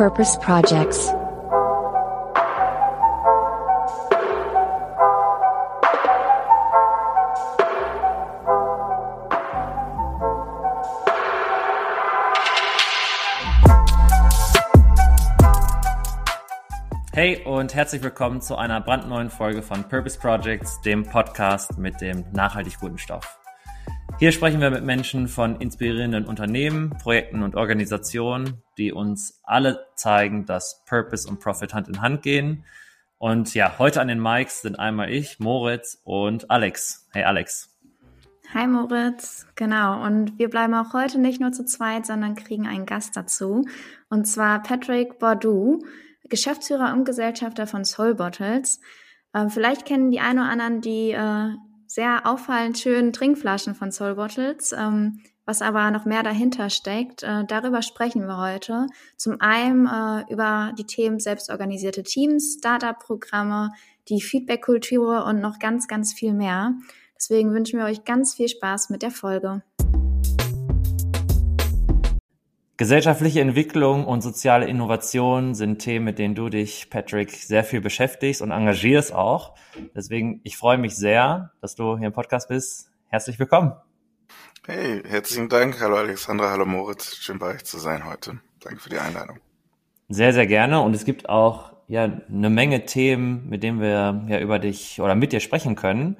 [0.00, 1.12] Purpose Projects.
[17.12, 22.24] Hey und herzlich willkommen zu einer brandneuen Folge von Purpose Projects, dem Podcast mit dem
[22.32, 23.39] nachhaltig guten Stoff.
[24.20, 30.44] Hier sprechen wir mit Menschen von inspirierenden Unternehmen, Projekten und Organisationen, die uns alle zeigen,
[30.44, 32.66] dass Purpose und Profit Hand in Hand gehen.
[33.16, 37.08] Und ja, heute an den Mikes sind einmal ich, Moritz und Alex.
[37.12, 37.74] Hey Alex.
[38.52, 40.04] Hi Moritz, genau.
[40.04, 43.64] Und wir bleiben auch heute nicht nur zu zweit, sondern kriegen einen Gast dazu.
[44.10, 45.82] Und zwar Patrick Bordeaux,
[46.28, 48.80] Geschäftsführer und Gesellschafter von Soul Bottles.
[49.32, 51.54] Äh, vielleicht kennen die ein oder anderen die äh,
[51.90, 57.24] sehr auffallend schönen Trinkflaschen von Soul Bottles, ähm, was aber noch mehr dahinter steckt.
[57.24, 58.86] Äh, darüber sprechen wir heute.
[59.16, 63.72] Zum einen äh, über die Themen selbstorganisierte Teams, Startup-Programme,
[64.08, 66.74] die Feedback-Kultur und noch ganz, ganz viel mehr.
[67.16, 69.64] Deswegen wünschen wir euch ganz viel Spaß mit der Folge.
[72.80, 78.40] Gesellschaftliche Entwicklung und soziale Innovation sind Themen, mit denen du dich, Patrick, sehr viel beschäftigst
[78.40, 79.54] und engagierst auch.
[79.94, 82.90] Deswegen, ich freue mich sehr, dass du hier im Podcast bist.
[83.08, 83.74] Herzlich willkommen.
[84.66, 85.78] Hey, herzlichen Dank.
[85.78, 87.16] Hallo Alexandra, hallo Moritz.
[87.16, 88.40] Schön bei euch zu sein heute.
[88.60, 89.40] Danke für die Einladung.
[90.08, 90.80] Sehr, sehr gerne.
[90.80, 95.14] Und es gibt auch ja eine Menge Themen, mit denen wir ja über dich oder
[95.14, 96.16] mit dir sprechen können.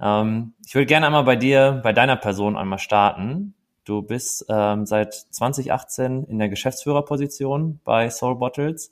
[0.00, 3.54] Ähm, ich würde gerne einmal bei dir, bei deiner Person einmal starten.
[3.88, 8.90] Du bist ähm, seit 2018 in der Geschäftsführerposition bei Soul Bottles.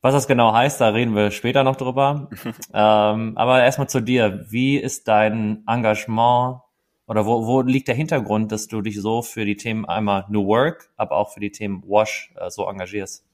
[0.00, 2.30] Was das genau heißt, da reden wir später noch drüber.
[2.72, 4.46] ähm, aber erstmal zu dir.
[4.48, 6.60] Wie ist dein Engagement
[7.08, 10.46] oder wo, wo liegt der Hintergrund, dass du dich so für die Themen einmal New
[10.46, 13.24] Work, aber auch für die Themen Wash äh, so engagierst?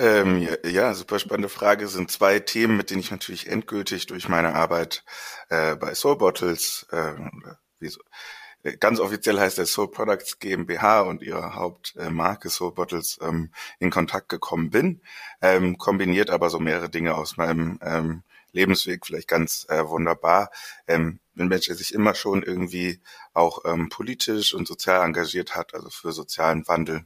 [0.00, 1.86] Ähm, ja, ja, super spannende Frage.
[1.86, 5.04] Sind zwei Themen, mit denen ich natürlich endgültig durch meine Arbeit
[5.50, 7.12] äh, bei Soul Bottles, äh,
[8.80, 14.28] ganz offiziell heißt der Soul Products GmbH und ihre Hauptmarke Soul Bottles ähm, in Kontakt
[14.28, 15.00] gekommen bin,
[15.42, 18.22] ähm, kombiniert aber so mehrere Dinge aus meinem ähm,
[18.52, 20.50] Lebensweg vielleicht ganz äh, wunderbar.
[20.86, 23.00] Ähm, ein Mensch, der sich immer schon irgendwie
[23.32, 27.04] auch ähm, politisch und sozial engagiert hat, also für sozialen Wandel,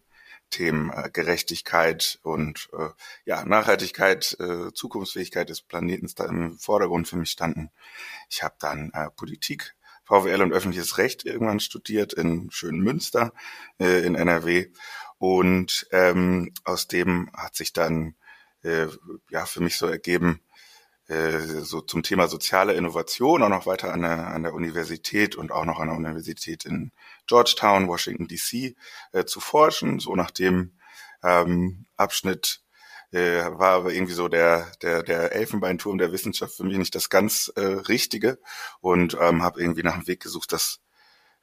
[0.51, 2.89] Themen äh, Gerechtigkeit und äh,
[3.25, 7.71] ja Nachhaltigkeit, äh, Zukunftsfähigkeit des Planeten da im Vordergrund für mich standen.
[8.31, 9.75] Ich habe dann äh, Politik
[10.09, 13.33] VWL und öffentliches Recht irgendwann studiert in schönen Münster
[13.79, 14.69] äh, in NRW.
[15.19, 18.15] Und ähm, aus dem hat sich dann
[18.63, 18.87] äh,
[19.31, 20.41] ja für mich so ergeben,
[21.09, 25.53] äh, so zum Thema soziale Innovation auch noch weiter an der, an der Universität und
[25.53, 26.91] auch noch an der Universität in
[27.27, 28.77] Georgetown, Washington DC
[29.13, 30.73] äh, zu forschen, so nach dem
[31.23, 32.63] ähm, Abschnitt
[33.13, 37.11] äh, war aber irgendwie so der, der, der Elfenbeinturm der Wissenschaft für mich nicht das
[37.11, 38.39] ganz äh, Richtige
[38.81, 40.81] und ähm, habe irgendwie nach einem Weg gesucht, dass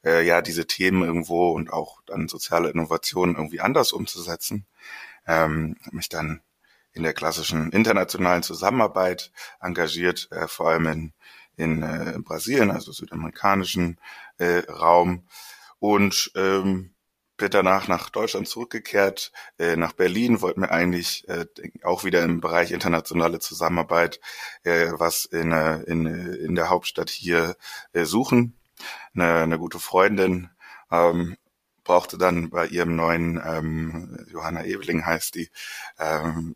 [0.03, 4.65] äh, ja diese Themen irgendwo und auch dann soziale Innovationen irgendwie anders umzusetzen.
[5.27, 6.41] Ähm, mich dann
[6.93, 11.13] in der klassischen internationalen Zusammenarbeit engagiert, äh, vor allem in,
[11.57, 13.99] in äh, Brasilien, also südamerikanischen
[14.37, 15.27] äh, Raum.
[15.79, 16.94] Und ähm,
[17.37, 21.45] bin danach nach Deutschland zurückgekehrt, äh, nach Berlin, wollte mir eigentlich äh,
[21.83, 24.19] auch wieder im Bereich internationale Zusammenarbeit
[24.63, 27.55] äh, was in, äh, in, in der Hauptstadt hier
[27.93, 28.55] äh, suchen.
[29.13, 30.49] Eine, eine gute Freundin
[30.91, 31.37] ähm,
[31.83, 35.49] brauchte dann bei ihrem neuen, ähm, Johanna Eveling heißt die,
[35.99, 36.55] ähm,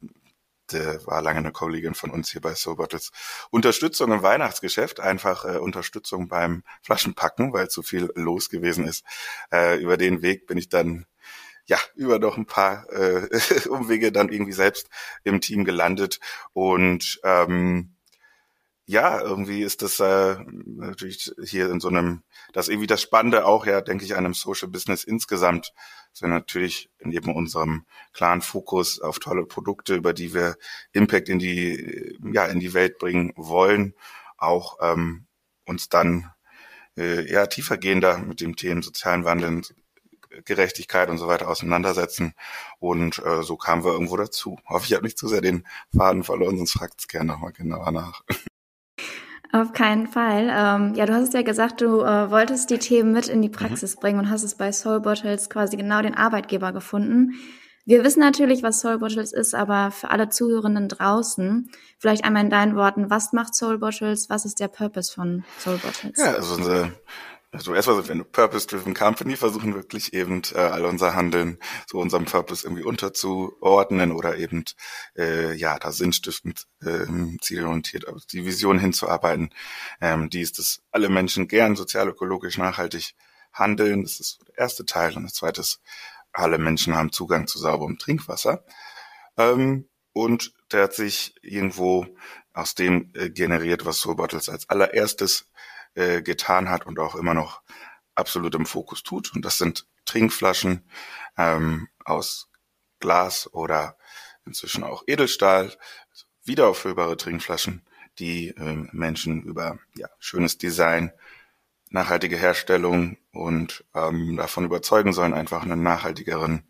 [0.72, 3.12] der war lange eine Kollegin von uns hier bei Soul Bottles.
[3.52, 9.04] Unterstützung im Weihnachtsgeschäft, einfach äh, Unterstützung beim Flaschenpacken, weil zu viel los gewesen ist.
[9.52, 11.06] Äh, über den Weg bin ich dann
[11.66, 13.28] ja, über noch ein paar äh,
[13.70, 14.90] Umwege dann irgendwie selbst
[15.24, 16.20] im Team gelandet.
[16.54, 17.96] Und ähm,
[18.90, 22.24] ja, irgendwie ist das äh, natürlich hier in so einem,
[22.54, 25.74] das irgendwie das Spannende auch ja, denke ich, an einem Social Business insgesamt,
[26.12, 30.56] sind natürlich neben unserem klaren Fokus auf tolle Produkte, über die wir
[30.92, 33.94] Impact in die, ja, in die Welt bringen wollen,
[34.38, 35.28] auch ähm,
[35.68, 36.32] uns dann
[36.98, 39.62] äh, ja tiefergehender mit dem Themen sozialen Wandel,
[40.46, 42.34] Gerechtigkeit und so weiter auseinandersetzen.
[42.80, 44.58] Und äh, so kamen wir irgendwo dazu.
[44.66, 47.92] Hoffe, ich habe nicht zu sehr den Faden verloren, sonst fragt es gerne nochmal genauer
[47.92, 48.24] nach.
[49.52, 50.48] Auf keinen Fall.
[50.52, 53.54] Ähm, ja, du hast ja gesagt, du äh, wolltest die Themen mit in die mhm.
[53.54, 54.00] Praxis mhm.
[54.00, 57.34] bringen und hast es bei Soul Bottles quasi genau den Arbeitgeber gefunden.
[57.86, 62.52] Wir wissen natürlich, was Soul Bottles ist, aber für alle Zuhörenden draußen, vielleicht einmal in
[62.52, 64.30] deinen Worten, was macht Soul Bottles?
[64.30, 66.20] Was ist der Purpose von Soul Bottles?
[66.20, 66.92] Ja, also unsere
[67.52, 71.58] also erstmal sind wir eine Purpose-Driven Company, versuchen wirklich eben äh, all unser Handeln
[71.88, 74.66] so unserem Purpose irgendwie unterzuordnen oder eben
[75.18, 77.06] äh, ja da sinnstiftend äh,
[77.42, 79.50] zielorientiert auf die Vision hinzuarbeiten.
[80.00, 83.16] Ähm, die ist, dass alle Menschen gern sozial, ökologisch, nachhaltig
[83.52, 84.04] handeln.
[84.04, 85.16] Das ist der erste Teil.
[85.18, 85.82] Und das zweite ist,
[86.32, 88.64] alle Menschen haben Zugang zu sauberem Trinkwasser.
[89.38, 92.06] Ähm, und der hat sich irgendwo
[92.54, 95.46] aus dem äh, generiert, was Soul Bottles als allererstes
[96.00, 97.62] äh, getan hat und auch immer noch
[98.16, 99.36] absolut im Fokus tut.
[99.36, 100.90] Und das sind Trinkflaschen
[101.38, 102.50] ähm, aus
[103.00, 103.98] Glas oder
[104.46, 105.74] inzwischen auch Edelstahl,
[106.44, 107.86] wiederauffüllbare Trinkflaschen,
[108.18, 111.12] die äh, Menschen über ja, schönes Design,
[111.90, 116.64] nachhaltige Herstellung und ähm, davon überzeugen sollen, einfach einen nachhaltigeren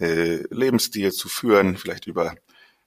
[0.00, 2.34] äh, Lebensstil zu führen, vielleicht über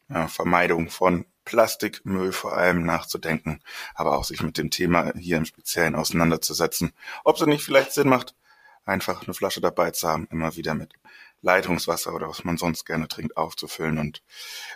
[0.10, 3.62] ja, Vermeidung von Plastikmüll vor allem nachzudenken,
[3.96, 6.92] aber auch sich mit dem Thema hier im Speziellen auseinanderzusetzen.
[7.24, 8.36] Ob es nicht vielleicht Sinn macht,
[8.84, 10.94] einfach eine Flasche dabei zu haben, immer wieder mit
[11.42, 14.24] Leitungswasser oder was man sonst gerne trinkt aufzufüllen und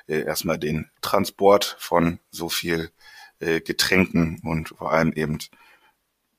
[0.07, 2.91] äh, erstmal den Transport von so viel
[3.39, 5.39] äh, Getränken und vor allem eben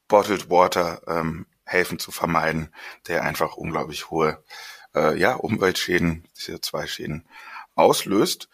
[0.08, 2.72] Bottled Water ähm, helfen zu vermeiden,
[3.06, 4.42] der einfach unglaublich hohe
[4.94, 7.26] äh, ja, Umweltschäden, CO2-Schäden
[7.74, 8.48] auslöst.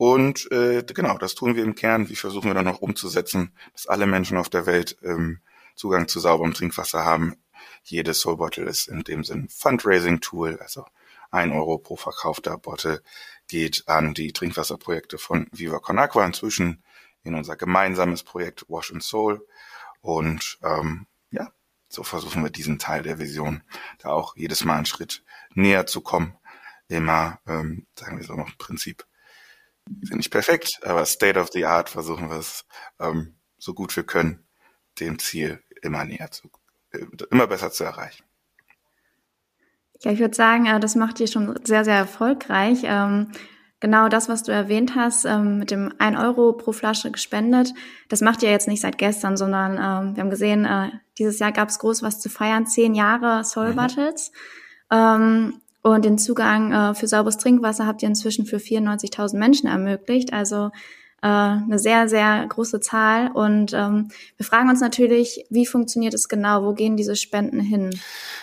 [0.00, 2.08] Und äh, genau, das tun wir im Kern.
[2.08, 5.40] Wie versuchen wir dann noch umzusetzen, dass alle Menschen auf der Welt ähm,
[5.74, 7.36] Zugang zu sauberem Trinkwasser haben.
[7.82, 10.86] Jedes Soul Bottle ist in dem Sinn Fundraising-Tool, also
[11.30, 13.02] ein Euro pro verkaufter Bottle
[13.46, 16.82] geht an die Trinkwasserprojekte von Viva Con Aqua, inzwischen
[17.22, 19.46] in unser gemeinsames Projekt Wash and Soul.
[20.00, 21.52] Und ähm, ja,
[21.90, 23.62] so versuchen wir diesen Teil der Vision
[23.98, 25.22] da auch jedes Mal einen Schritt
[25.52, 26.38] näher zu kommen.
[26.88, 29.04] Immer, ähm, sagen wir so noch im Prinzip
[30.02, 32.64] sind nicht perfekt, aber State of the Art versuchen wir es
[32.98, 34.46] ähm, so gut wir können,
[35.00, 36.50] dem Ziel immer näher zu,
[36.92, 38.24] äh, immer besser zu erreichen.
[40.02, 42.80] Ja, ich würde sagen, äh, das macht ihr schon sehr, sehr erfolgreich.
[42.84, 43.32] Ähm,
[43.80, 47.74] genau das, was du erwähnt hast, ähm, mit dem 1 Euro pro Flasche gespendet,
[48.08, 51.52] das macht ihr jetzt nicht seit gestern, sondern ähm, wir haben gesehen, äh, dieses Jahr
[51.52, 53.76] gab es groß was zu feiern, zehn Jahre Soul mhm.
[53.76, 54.32] Battles.
[54.90, 55.60] Mhm.
[55.82, 60.32] Und den Zugang äh, für sauberes Trinkwasser habt ihr inzwischen für 94.000 Menschen ermöglicht.
[60.32, 60.70] Also
[61.22, 63.30] äh, eine sehr, sehr große Zahl.
[63.32, 66.64] Und ähm, wir fragen uns natürlich, wie funktioniert es genau?
[66.64, 67.98] Wo gehen diese Spenden hin?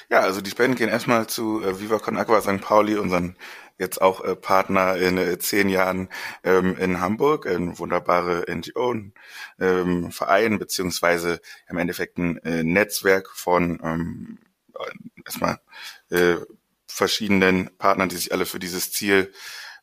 [0.10, 2.62] Ja, also die Spenden gehen erstmal zu äh, Viva Con Aqua St.
[2.62, 3.36] Pauli, unseren
[3.78, 6.10] jetzt auch äh, Partner in äh, zehn Jahren
[6.44, 8.96] ähm, in Hamburg, ein wunderbare NGO,
[9.60, 14.38] ähm, Verein, beziehungsweise im Endeffekt ein äh, Netzwerk von ähm,
[15.26, 15.60] erstmal
[16.10, 16.38] äh,
[16.88, 19.34] verschiedenen Partnern, die sich alle für dieses Ziel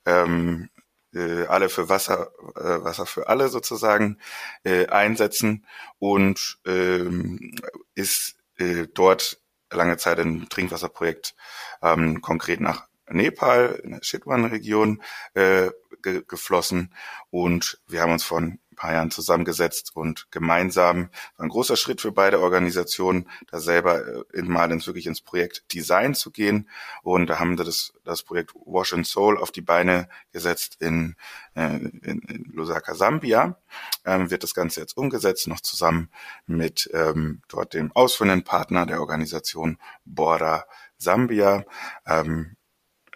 [0.07, 0.69] ähm,
[1.15, 4.19] äh, alle für Wasser, äh, Wasser für alle sozusagen
[4.65, 5.67] äh, einsetzen.
[5.99, 7.55] Und ähm,
[7.95, 9.41] ist äh, dort
[9.71, 11.35] lange Zeit ein Trinkwasserprojekt
[11.83, 15.03] ähm, konkret nach Nepal in der Chitwan-Region
[15.35, 15.71] äh,
[16.03, 16.95] ge geflossen.
[17.31, 22.41] Und wir haben uns von paar Jahren zusammengesetzt und gemeinsam ein großer Schritt für beide
[22.41, 26.69] Organisationen, da selber äh, mal ins wirklich ins Projekt Design zu gehen.
[27.03, 31.17] Und da haben wir das, das Projekt Wash and Soul auf die Beine gesetzt in,
[31.55, 33.59] äh, in, in Lusaka, Sambia.
[34.05, 36.11] Ähm, wird das Ganze jetzt umgesetzt, noch zusammen
[36.47, 40.67] mit ähm, dort dem ausführenden Partner der Organisation Borda
[40.99, 41.65] Sambia.
[42.07, 42.57] Ähm,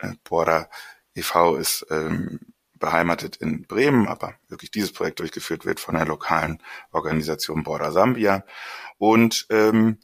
[0.01, 0.69] äh, Borda
[1.15, 1.57] e.V.
[1.57, 2.41] ist ähm,
[2.79, 8.45] beheimatet in Bremen, aber wirklich dieses Projekt durchgeführt wird von der lokalen Organisation Border Sambia.
[8.99, 9.99] Und ähm,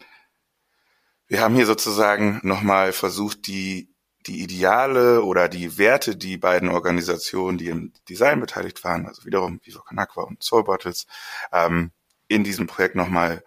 [1.26, 3.88] wir haben hier sozusagen nochmal versucht, die,
[4.26, 9.61] die Ideale oder die Werte, die beiden Organisationen, die im Design beteiligt waren, also wiederum
[9.62, 11.07] Viva Con Aqua und Soul Bottles,
[11.52, 11.93] ähm,
[12.28, 13.43] in diesem Projekt nochmal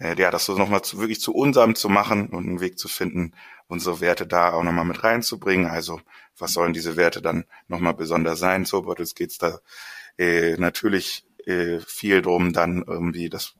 [0.00, 2.88] äh, ja, das so nochmal zu, wirklich zu unserem zu machen und einen Weg zu
[2.88, 3.32] finden,
[3.68, 5.66] unsere Werte da auch nochmal mit reinzubringen.
[5.66, 6.00] Also
[6.36, 8.64] was sollen diese Werte dann nochmal besonders sein?
[8.64, 9.60] So, Bottles geht's da
[10.18, 13.54] äh, natürlich äh, viel drum, dann irgendwie das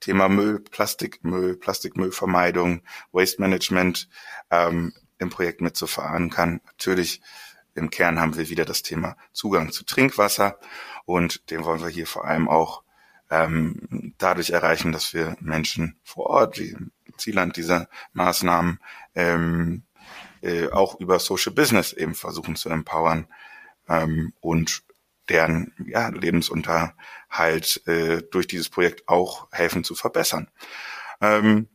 [0.00, 4.08] Thema Müll, Plastikmüll, Plastikmüllvermeidung, Waste Management
[4.50, 6.60] ähm, im Projekt mit zu verankern.
[6.66, 7.20] Natürlich
[7.74, 10.58] im Kern haben wir wieder das Thema Zugang zu Trinkwasser
[11.04, 12.82] und den wollen wir hier vor allem auch
[13.30, 16.76] ähm, dadurch erreichen, dass wir Menschen vor Ort, die
[17.16, 18.80] Zielland dieser Maßnahmen,
[19.14, 19.82] ähm,
[20.40, 23.26] äh, auch über Social Business eben versuchen zu empowern
[23.88, 24.82] ähm, und
[25.28, 30.48] deren ja, Lebensunterhalt äh, durch dieses Projekt auch helfen zu verbessern.
[31.20, 31.68] Ähm,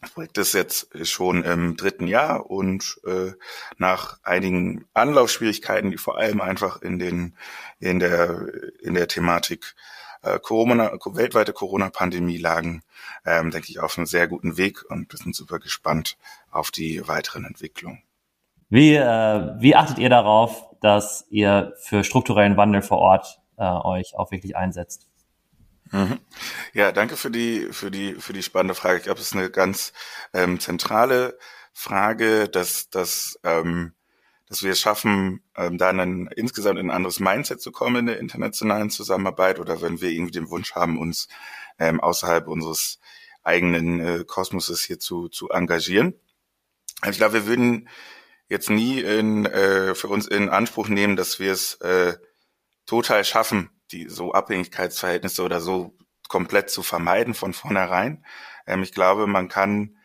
[0.00, 3.34] das Projekt ist jetzt schon im dritten Jahr und äh,
[3.78, 7.36] nach einigen Anlaufschwierigkeiten, die vor allem einfach in den
[7.78, 8.48] in der
[8.80, 9.76] in der Thematik
[10.22, 12.82] äh, Corona, weltweite Corona-Pandemie lagen,
[13.24, 16.16] ähm, denke ich, auf einem sehr guten Weg und wir sind super gespannt
[16.50, 18.02] auf die weiteren Entwicklungen.
[18.68, 24.14] Wie, äh, wie achtet ihr darauf, dass ihr für strukturellen Wandel vor Ort äh, euch
[24.16, 25.08] auch wirklich einsetzt?
[25.90, 26.18] Mhm.
[26.72, 28.96] Ja, danke für die für die für die spannende Frage.
[28.96, 29.92] Ich glaube, es ist eine ganz
[30.32, 31.38] ähm, zentrale
[31.74, 33.92] Frage, dass dass ähm,
[34.52, 38.06] dass wir es schaffen, ähm, da dann insgesamt in ein anderes Mindset zu kommen in
[38.06, 41.28] der internationalen Zusammenarbeit oder wenn wir irgendwie den Wunsch haben, uns
[41.78, 42.98] ähm, außerhalb unseres
[43.42, 46.20] eigenen äh, Kosmoses hier zu zu engagieren.
[47.08, 47.88] Ich glaube, wir würden
[48.46, 52.18] jetzt nie in, äh, für uns in Anspruch nehmen, dass wir es äh,
[52.84, 55.96] total schaffen, die so Abhängigkeitsverhältnisse oder so
[56.28, 58.22] komplett zu vermeiden von vornherein.
[58.66, 59.96] Ähm, ich glaube, man kann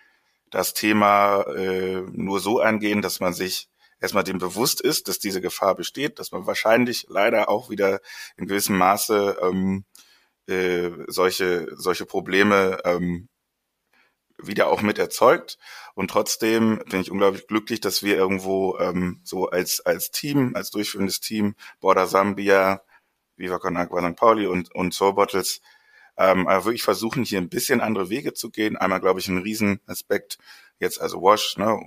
[0.52, 5.42] das Thema äh, nur so angehen, dass man sich erstmal dem bewusst ist, dass diese
[5.42, 8.02] Gefahr besteht, dass man wahrscheinlich leider auch wieder
[8.38, 9.86] in gewissem Maße ähm,
[10.48, 13.30] äh, solche solche Probleme ähm,
[14.38, 15.58] wieder auch mit erzeugt.
[15.96, 20.70] Und trotzdem bin ich unglaublich glücklich, dass wir irgendwo ähm, so als als Team, als
[20.72, 22.82] durchführendes Team, Border Sambia,
[23.36, 24.16] Viva Con Agua St.
[24.16, 25.62] Pauli und, und Soul Bottles,
[26.18, 28.78] ähm, aber wirklich versuchen, hier ein bisschen andere Wege zu gehen.
[28.78, 30.38] Einmal, glaube ich, ein Riesenaspekt,
[30.80, 31.80] jetzt also Wash, ne,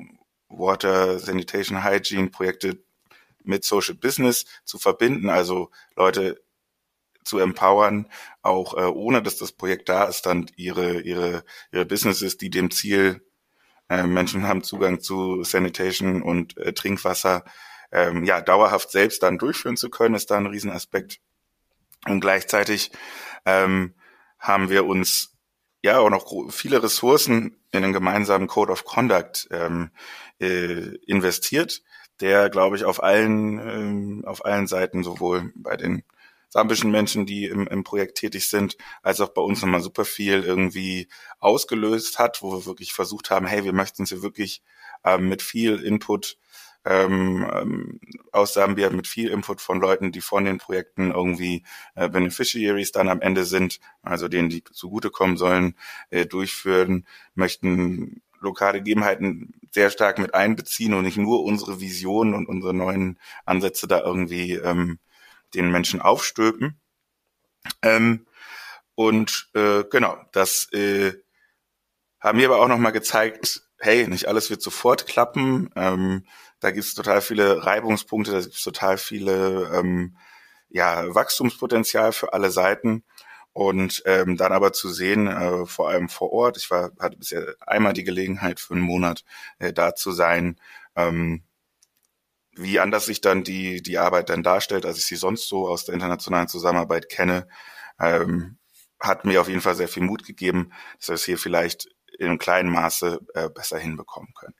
[0.50, 2.78] Water, Sanitation, Hygiene, Projekte
[3.42, 6.42] mit Social Business zu verbinden, also Leute
[7.24, 8.06] zu empowern,
[8.42, 12.70] auch äh, ohne dass das Projekt da ist, dann ihre, ihre, ihre Businesses, die dem
[12.70, 13.22] Ziel,
[13.88, 17.44] äh, Menschen haben Zugang zu Sanitation und äh, Trinkwasser,
[17.92, 21.20] ähm, ja, dauerhaft selbst dann durchführen zu können, ist da ein Riesenaspekt.
[22.06, 22.92] Und gleichzeitig
[23.44, 23.94] ähm,
[24.38, 25.36] haben wir uns
[25.82, 29.90] ja auch noch viele Ressourcen in den gemeinsamen Code of Conduct ähm,
[30.40, 31.82] äh, investiert,
[32.20, 36.02] der, glaube ich, auf allen, ähm, auf allen Seiten, sowohl bei den
[36.48, 40.42] sambischen Menschen, die im, im Projekt tätig sind, als auch bei uns nochmal super viel
[40.42, 41.08] irgendwie
[41.38, 44.62] ausgelöst hat, wo wir wirklich versucht haben, hey, wir möchten sie wirklich
[45.04, 46.36] ähm, mit viel Input
[46.84, 48.00] ähm, ähm,
[48.32, 53.08] aus Sambia mit viel Input von Leuten, die von den Projekten irgendwie äh, Beneficiaries dann
[53.08, 55.74] am Ende sind, also denen, die zugutekommen sollen,
[56.10, 62.46] äh, durchführen, möchten lokale Gegebenheiten sehr stark mit einbeziehen und nicht nur unsere Visionen und
[62.46, 64.98] unsere neuen Ansätze da irgendwie ähm,
[65.54, 66.80] den Menschen aufstülpen.
[67.82, 68.26] Ähm,
[68.94, 71.12] und äh, genau, das äh,
[72.20, 75.70] haben wir aber auch nochmal gezeigt, hey, nicht alles wird sofort klappen.
[75.74, 76.24] Ähm,
[76.60, 80.16] da gibt es total viele Reibungspunkte, da gibt es total viele ähm,
[80.68, 83.04] ja, Wachstumspotenzial für alle Seiten.
[83.52, 87.56] Und ähm, dann aber zu sehen, äh, vor allem vor Ort, ich war, hatte bisher
[87.66, 89.24] einmal die Gelegenheit für einen Monat
[89.58, 90.56] äh, da zu sein,
[90.94, 91.42] ähm,
[92.52, 95.84] wie anders sich dann die, die Arbeit dann darstellt, als ich sie sonst so aus
[95.84, 97.48] der internationalen Zusammenarbeit kenne,
[97.98, 98.58] ähm,
[99.00, 101.88] hat mir auf jeden Fall sehr viel Mut gegeben, dass wir es hier vielleicht
[102.18, 104.54] in einem kleinen Maße äh, besser hinbekommen können.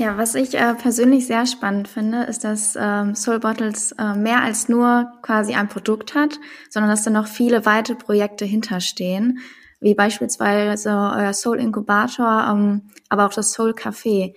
[0.00, 4.40] Ja, was ich äh, persönlich sehr spannend finde, ist, dass ähm, Soul Bottles äh, mehr
[4.40, 6.40] als nur quasi ein Produkt hat,
[6.70, 9.40] sondern dass da noch viele weitere Projekte hinterstehen,
[9.78, 14.34] wie beispielsweise euer Soul Inkubator, ähm, aber auch das Soul Café.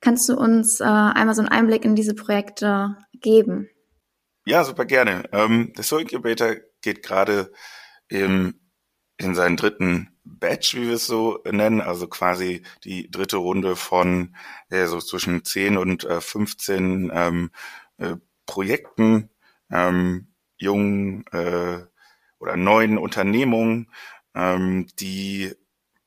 [0.00, 3.68] Kannst du uns äh, einmal so einen Einblick in diese Projekte geben?
[4.46, 5.24] Ja, super gerne.
[5.30, 7.52] Ähm, der Soul Incubator geht gerade
[8.08, 8.54] im
[9.22, 14.36] in seinen dritten Batch, wie wir es so nennen, also quasi die dritte Runde von
[14.70, 17.50] äh, so zwischen 10 und äh, 15 ähm,
[17.98, 19.30] äh, Projekten,
[19.70, 21.80] ähm, jungen äh,
[22.38, 23.90] oder neuen Unternehmungen,
[24.34, 25.52] ähm, die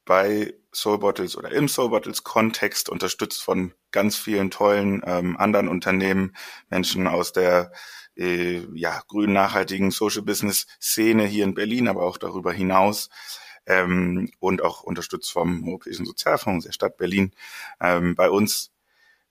[0.05, 5.67] bei Soul Bottles oder im Soul Bottles Kontext unterstützt von ganz vielen tollen ähm, anderen
[5.67, 6.35] Unternehmen,
[6.69, 7.71] Menschen aus der
[8.17, 13.09] äh, ja, grünen nachhaltigen Social Business Szene hier in Berlin, aber auch darüber hinaus
[13.65, 17.31] ähm, und auch unterstützt vom Europäischen Sozialfonds der Stadt Berlin
[17.79, 18.71] ähm, bei uns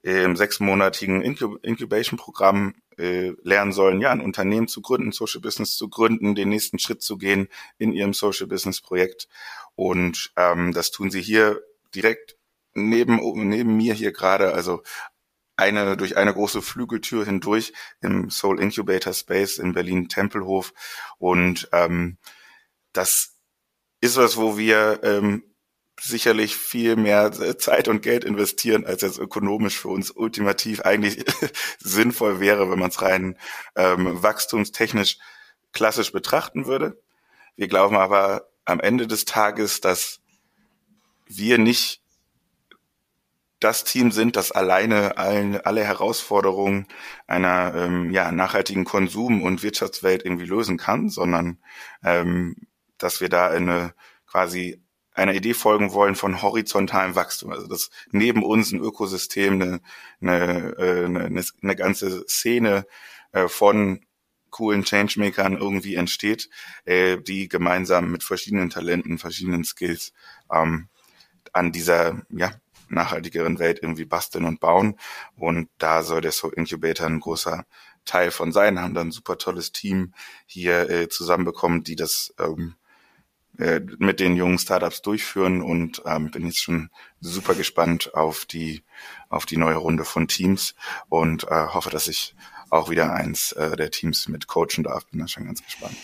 [0.01, 6.35] im sechsmonatigen Incubation-Programm äh, lernen sollen, ja, ein Unternehmen zu gründen, Social Business zu gründen,
[6.35, 7.47] den nächsten Schritt zu gehen
[7.79, 9.27] in ihrem Social Business Projekt.
[9.73, 11.59] Und ähm, das tun sie hier
[11.95, 12.37] direkt
[12.75, 14.83] neben, neben mir hier gerade, also
[15.57, 20.73] eine durch eine große Flügeltür hindurch im Soul Incubator Space in Berlin Tempelhof.
[21.17, 22.17] Und ähm,
[22.93, 23.35] das
[24.01, 25.43] ist was, wo wir ähm,
[25.99, 31.25] sicherlich viel mehr Zeit und Geld investieren, als jetzt ökonomisch für uns ultimativ eigentlich
[31.79, 33.37] sinnvoll wäre, wenn man es rein
[33.75, 35.17] ähm, wachstumstechnisch
[35.71, 37.01] klassisch betrachten würde.
[37.55, 40.21] Wir glauben aber am Ende des Tages, dass
[41.27, 42.01] wir nicht
[43.65, 46.85] das Team sind, das alleine allen, alle Herausforderungen
[47.25, 51.57] einer ähm, ja, nachhaltigen Konsum- und Wirtschaftswelt irgendwie lösen kann, sondern
[52.03, 52.55] ähm,
[52.99, 53.95] dass wir da eine
[54.27, 57.51] quasi einer Idee folgen wollen von horizontalem Wachstum.
[57.51, 59.81] Also dass neben uns ein Ökosystem, eine,
[60.21, 62.85] eine, äh, eine, eine ganze Szene
[63.31, 64.05] äh, von
[64.51, 66.51] coolen Changemakern irgendwie entsteht,
[66.83, 70.13] äh, die gemeinsam mit verschiedenen Talenten, verschiedenen Skills
[70.51, 70.87] ähm,
[71.51, 72.51] an dieser ja,
[72.89, 74.97] nachhaltigeren Welt irgendwie basteln und bauen.
[75.35, 77.65] Und da soll der Soul Incubator ein großer
[78.05, 80.13] Teil von sein, haben dann ein super tolles Team
[80.45, 82.75] hier äh, zusammenbekommen, die das ähm,
[83.57, 86.89] äh, mit den jungen Startups durchführen und ähm, bin jetzt schon
[87.21, 88.83] super gespannt auf die
[89.29, 90.75] auf die neue Runde von Teams
[91.09, 92.35] und äh, hoffe, dass ich
[92.69, 95.05] auch wieder eins äh, der Teams mit coachen darf.
[95.07, 95.95] Bin da schon ganz gespannt.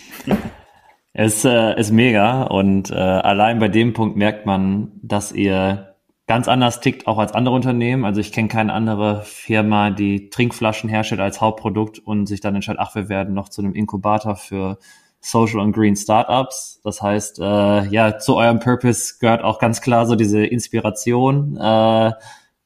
[1.12, 5.91] Es äh, ist mega und äh, allein bei dem Punkt merkt man, dass ihr
[6.32, 8.06] ganz anders tickt auch als andere Unternehmen.
[8.06, 12.80] Also ich kenne keine andere Firma, die Trinkflaschen herstellt als Hauptprodukt und sich dann entscheidet,
[12.80, 14.78] ach, wir werden noch zu einem Inkubator für
[15.20, 16.80] Social und Green Startups.
[16.84, 22.12] Das heißt, äh, ja, zu eurem Purpose gehört auch ganz klar so diese Inspiration, äh,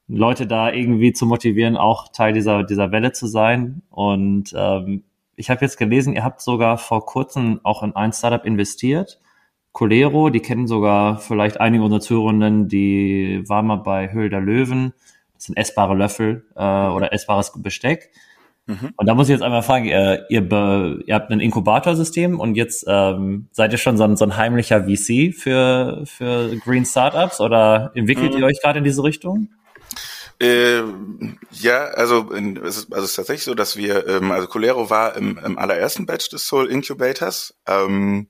[0.07, 3.83] Leute da irgendwie zu motivieren, auch Teil dieser, dieser Welle zu sein.
[3.91, 5.03] Und ähm,
[5.35, 9.19] ich habe jetzt gelesen, ihr habt sogar vor kurzem auch in ein Startup investiert.
[9.77, 14.95] Colero, die kennen sogar vielleicht einige unserer Zuhörenden, die waren mal bei Höhl der Löwen.
[15.35, 18.11] Das sind essbare Löffel äh, oder essbares Besteck.
[18.65, 18.95] Mhm.
[18.97, 22.55] Und da muss ich jetzt einmal fragen, ihr, ihr, be, ihr habt ein Inkubatorsystem und
[22.55, 27.43] jetzt ähm, seid ihr schon so ein, so ein heimlicher VC für, für Green Startups
[27.43, 28.39] oder entwickelt mhm.
[28.39, 29.51] ihr euch gerade in diese Richtung?
[30.41, 30.85] Äh,
[31.51, 35.17] ja, also es ist, also es ist tatsächlich so, dass wir, ähm, also Colero war
[35.17, 37.55] im, im allerersten Batch des Soul Incubators.
[37.67, 38.29] Ähm,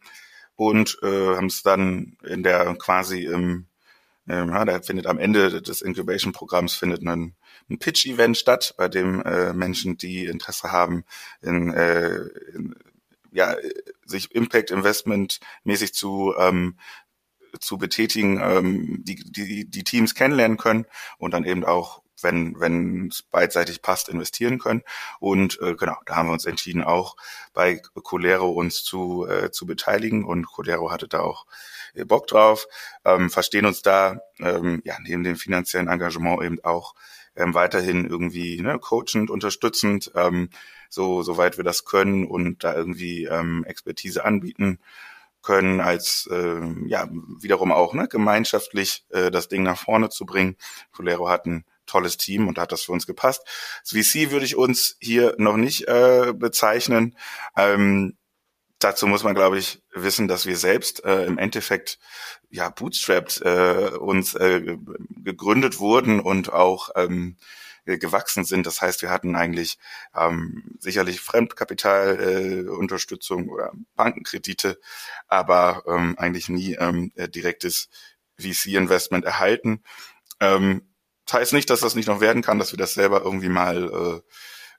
[0.57, 3.67] und äh, haben es dann in der quasi im
[4.29, 7.37] ähm, ja, da findet am Ende des Incubation-Programms findet ein,
[7.71, 11.05] ein Pitch-Event statt, bei dem äh, Menschen, die Interesse haben,
[11.43, 12.17] in, äh,
[12.53, 12.75] in,
[13.31, 13.55] ja,
[14.05, 16.77] sich Impact Investment mäßig zu ähm,
[17.61, 20.87] zu betätigen, ähm, die, die die Teams kennenlernen können
[21.19, 24.83] und dann eben auch wenn wenn es beidseitig passt, investieren können.
[25.21, 27.17] Und äh, genau, da haben wir uns entschieden, auch
[27.53, 30.25] bei Colero uns zu, äh, zu beteiligen.
[30.25, 31.47] Und Colero hatte da auch
[31.95, 32.67] äh, Bock drauf,
[33.05, 36.95] ähm, verstehen uns da ähm, ja neben dem finanziellen Engagement eben auch
[37.37, 40.51] ähm, weiterhin irgendwie ne, coachend, unterstützend, ähm,
[40.89, 44.79] so soweit wir das können und da irgendwie ähm, Expertise anbieten
[45.43, 47.09] können, als äh, ja
[47.41, 50.57] wiederum auch ne, gemeinschaftlich äh, das Ding nach vorne zu bringen.
[50.93, 53.43] Colero hat ein tolles Team und da hat das für uns gepasst.
[53.83, 57.17] Das VC würde ich uns hier noch nicht äh, bezeichnen.
[57.57, 58.17] Ähm,
[58.79, 61.99] dazu muss man, glaube ich, wissen, dass wir selbst äh, im Endeffekt
[62.51, 64.77] ja bootstrapped äh, uns äh,
[65.23, 67.37] gegründet wurden und auch ähm,
[67.87, 68.67] gewachsen sind.
[68.67, 69.79] Das heißt, wir hatten eigentlich
[70.15, 74.81] ähm, sicherlich Fremdkapitalunterstützung äh, Unterstützung oder Bankenkredite,
[75.29, 77.89] aber ähm, eigentlich nie ähm, direktes
[78.39, 79.83] VC-Investment erhalten.
[80.41, 80.83] Ähm,
[81.27, 84.23] das heißt nicht, dass das nicht noch werden kann, dass wir das selber irgendwie mal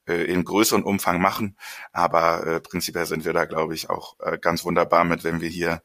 [0.07, 1.57] äh, äh, in größeren Umfang machen.
[1.91, 5.49] Aber äh, prinzipiell sind wir da, glaube ich, auch äh, ganz wunderbar mit, wenn wir
[5.49, 5.81] hier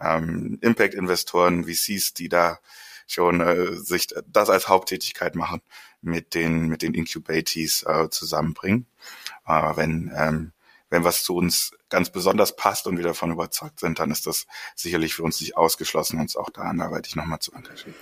[0.00, 2.58] ähm, Impact-Investoren, VCs, die da
[3.06, 5.60] schon äh, sich das als Haupttätigkeit machen,
[6.00, 8.86] mit den mit den Incubatees äh, zusammenbringen.
[9.44, 10.52] Aber wenn ähm,
[10.88, 14.46] wenn was zu uns ganz besonders passt und wir davon überzeugt sind, dann ist das
[14.74, 17.94] sicherlich für uns nicht ausgeschlossen, uns auch da anderweitig nochmal zu engagieren.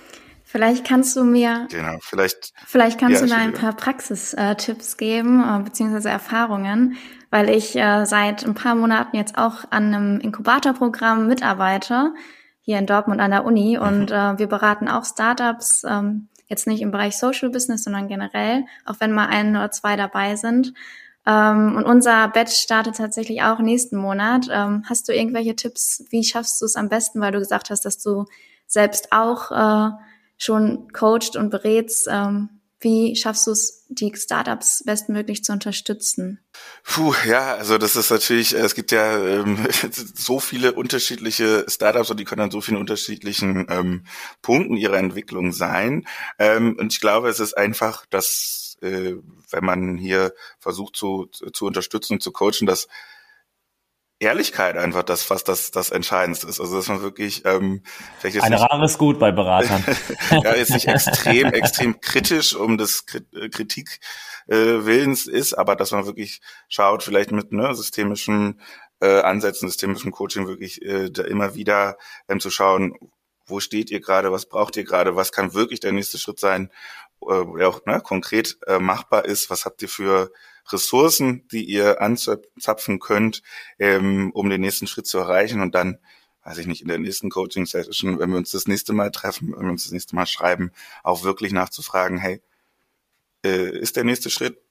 [0.47, 5.43] Vielleicht kannst du mir, genau, vielleicht, vielleicht kannst ja, du mir ein paar Praxistipps geben,
[5.43, 6.97] äh, beziehungsweise Erfahrungen,
[7.31, 12.13] weil ich äh, seit ein paar Monaten jetzt auch an einem Inkubatorprogramm mitarbeite,
[12.61, 13.85] hier in Dortmund an der Uni, mhm.
[13.85, 18.65] und äh, wir beraten auch Startups, ähm, jetzt nicht im Bereich Social Business, sondern generell,
[18.85, 20.73] auch wenn mal ein oder zwei dabei sind.
[21.25, 24.47] Ähm, und unser Batch startet tatsächlich auch nächsten Monat.
[24.51, 27.83] Ähm, hast du irgendwelche Tipps, wie schaffst du es am besten, weil du gesagt hast,
[27.83, 28.25] dass du
[28.67, 29.91] selbst auch äh,
[30.37, 36.39] schon coacht und berätst, ähm, wie schaffst du es, die Startups bestmöglich zu unterstützen?
[36.83, 39.65] Puh, ja, also das ist natürlich, es gibt ja ähm,
[40.13, 44.05] so viele unterschiedliche Startups und die können an so vielen unterschiedlichen ähm,
[44.41, 46.05] Punkten ihrer Entwicklung sein.
[46.37, 49.15] Ähm, und ich glaube, es ist einfach, dass äh,
[49.49, 52.87] wenn man hier versucht zu, zu unterstützen zu coachen, dass
[54.19, 56.59] Ehrlichkeit einfach das, was das, das Entscheidendste ist.
[56.61, 57.83] Also dass man wirklich ähm,
[58.19, 59.83] vielleicht jetzt Ein rares Gut bei Beratern.
[60.31, 63.99] ja, jetzt nicht extrem, extrem kritisch um des äh, Kritik
[64.47, 68.61] äh, Willens ist, aber dass man wirklich schaut, vielleicht mit ne, systemischen
[69.01, 71.97] äh, Ansätzen, systemischem Coaching wirklich äh, da immer wieder
[72.29, 72.95] ähm, zu schauen,
[73.47, 76.71] wo steht ihr gerade, was braucht ihr gerade, was kann wirklich der nächste Schritt sein
[77.21, 79.49] äh, auch ne, konkret äh, machbar ist.
[79.49, 80.31] Was habt ihr für
[80.69, 83.43] Ressourcen, die ihr anzapfen könnt,
[83.79, 85.99] ähm, um den nächsten Schritt zu erreichen und dann
[86.45, 89.65] weiß ich nicht, in der nächsten Coaching-Session, wenn wir uns das nächste Mal treffen, wenn
[89.65, 90.71] wir uns das nächste Mal schreiben,
[91.03, 92.41] auch wirklich nachzufragen, hey,
[93.43, 94.61] äh, ist der nächste Schritt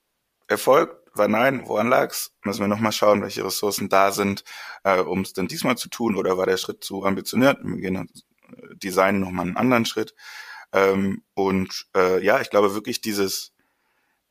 [0.46, 0.96] erfolgt?
[1.16, 2.32] War nein, woran lag's?
[2.44, 4.44] Müssen wir nochmal schauen, welche Ressourcen da sind,
[4.84, 7.58] äh, um es dann diesmal zu tun oder war der Schritt zu ambitioniert?
[7.62, 10.14] Wir gehen äh, designen nochmal einen anderen Schritt.
[10.72, 13.52] Ähm, und äh, ja, ich glaube wirklich dieses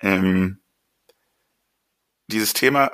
[0.01, 0.59] ähm,
[2.27, 2.91] dieses Thema,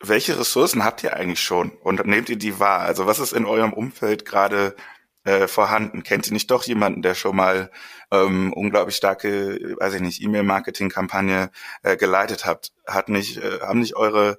[0.00, 2.80] welche Ressourcen habt ihr eigentlich schon und nehmt ihr die wahr?
[2.80, 4.76] Also was ist in eurem Umfeld gerade
[5.24, 6.02] äh, vorhanden?
[6.02, 7.70] Kennt ihr nicht doch jemanden, der schon mal
[8.12, 11.50] ähm, unglaublich starke, weiß ich nicht, E-Mail-Marketing-Kampagne
[11.82, 12.72] äh, geleitet hat?
[12.86, 14.38] Hat nicht, äh, haben nicht eure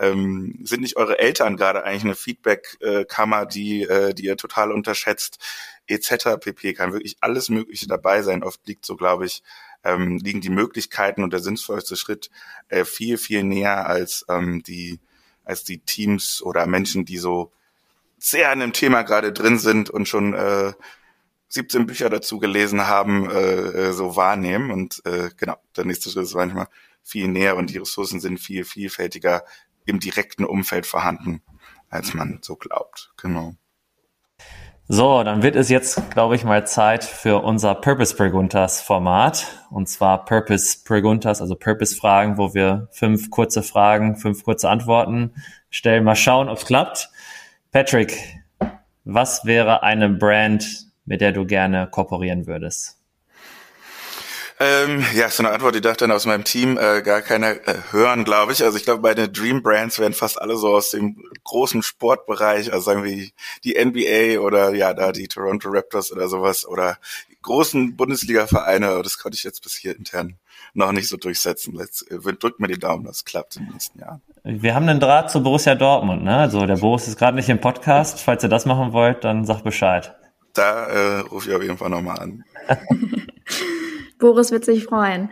[0.00, 5.38] ähm, sind nicht eure Eltern gerade eigentlich eine Feedback-Kammer, die, äh, die ihr total unterschätzt,
[5.86, 6.40] etc.
[6.40, 6.72] pp.
[6.72, 8.42] Kann wirklich alles Mögliche dabei sein.
[8.42, 9.42] Oft liegt so, glaube ich,
[9.84, 12.30] ähm, liegen die Möglichkeiten und der sinnvollste Schritt
[12.68, 15.00] äh, viel, viel näher als ähm, die,
[15.44, 17.52] als die Teams oder Menschen, die so
[18.18, 20.72] sehr an dem Thema gerade drin sind und schon äh,
[21.48, 24.70] 17 Bücher dazu gelesen haben, äh, äh, so wahrnehmen.
[24.70, 26.68] Und äh, genau, der nächste Schritt ist manchmal
[27.02, 29.44] viel näher und die Ressourcen sind viel vielfältiger
[29.84, 31.42] im direkten Umfeld vorhanden,
[31.88, 33.12] als man so glaubt.
[33.16, 33.56] Genau.
[34.92, 39.46] So, dann wird es jetzt, glaube ich, mal Zeit für unser Purpose Preguntas Format.
[39.70, 45.32] Und zwar Purpose Preguntas, also Purpose Fragen, wo wir fünf kurze Fragen, fünf kurze Antworten
[45.70, 46.02] stellen.
[46.02, 47.08] Mal schauen, ob es klappt.
[47.70, 48.18] Patrick,
[49.04, 52.99] was wäre eine Brand, mit der du gerne kooperieren würdest?
[54.62, 57.76] Ähm, ja, so eine Antwort, die darf dann aus meinem Team äh, gar keiner äh,
[57.92, 58.62] hören, glaube ich.
[58.62, 62.70] Also ich glaube, bei den Dream Brands werden fast alle so aus dem großen Sportbereich,
[62.70, 63.30] also sagen wir
[63.64, 66.98] die NBA oder ja, da die Toronto Raptors oder sowas oder
[67.40, 69.00] großen Bundesliga-Vereine.
[69.02, 70.36] Das konnte ich jetzt bis hier intern
[70.74, 71.74] noch nicht so durchsetzen.
[71.74, 74.20] Let's, äh, drückt mir die Daumen, das klappt in den nächsten Jahren.
[74.44, 76.36] Wir haben einen Draht zu Borussia Dortmund, ne?
[76.36, 78.20] Also der Boris ist gerade nicht im Podcast.
[78.20, 80.14] Falls ihr das machen wollt, dann sagt Bescheid.
[80.52, 82.44] Da äh, rufe ich auf jeden Fall nochmal an.
[84.20, 85.30] Boris wird sich freuen.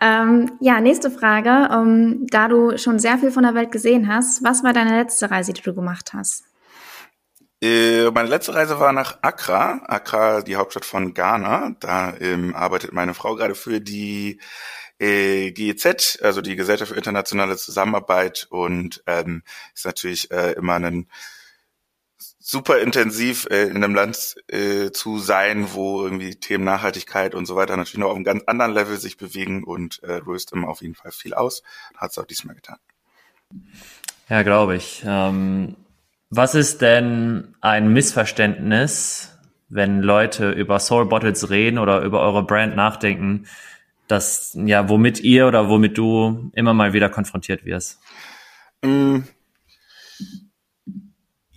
[0.00, 1.68] Ähm, ja, nächste Frage.
[1.74, 4.96] Um, ähm, da du schon sehr viel von der Welt gesehen hast, was war deine
[4.96, 6.44] letzte Reise, die du gemacht hast?
[7.60, 11.74] Äh, meine letzte Reise war nach Accra, Accra, die Hauptstadt von Ghana.
[11.80, 14.40] Da ähm, arbeitet meine Frau gerade für die
[15.00, 19.42] äh, GEZ, also die Gesellschaft für internationale Zusammenarbeit und ähm,
[19.74, 21.08] ist natürlich äh, immer ein
[22.50, 27.56] super intensiv äh, in einem Land äh, zu sein, wo irgendwie Themen Nachhaltigkeit und so
[27.56, 30.80] weiter natürlich noch auf einem ganz anderen Level sich bewegen und äh, löst immer auf
[30.80, 31.62] jeden Fall viel aus.
[31.94, 32.78] Hat es auch diesmal getan.
[34.30, 35.04] Ja, glaube ich.
[35.06, 35.76] Ähm,
[36.30, 39.36] was ist denn ein Missverständnis,
[39.68, 43.44] wenn Leute über Soul Bottles reden oder über eure Brand nachdenken,
[44.06, 48.00] das ja, womit ihr oder womit du immer mal wieder konfrontiert wirst?
[48.82, 49.18] Mm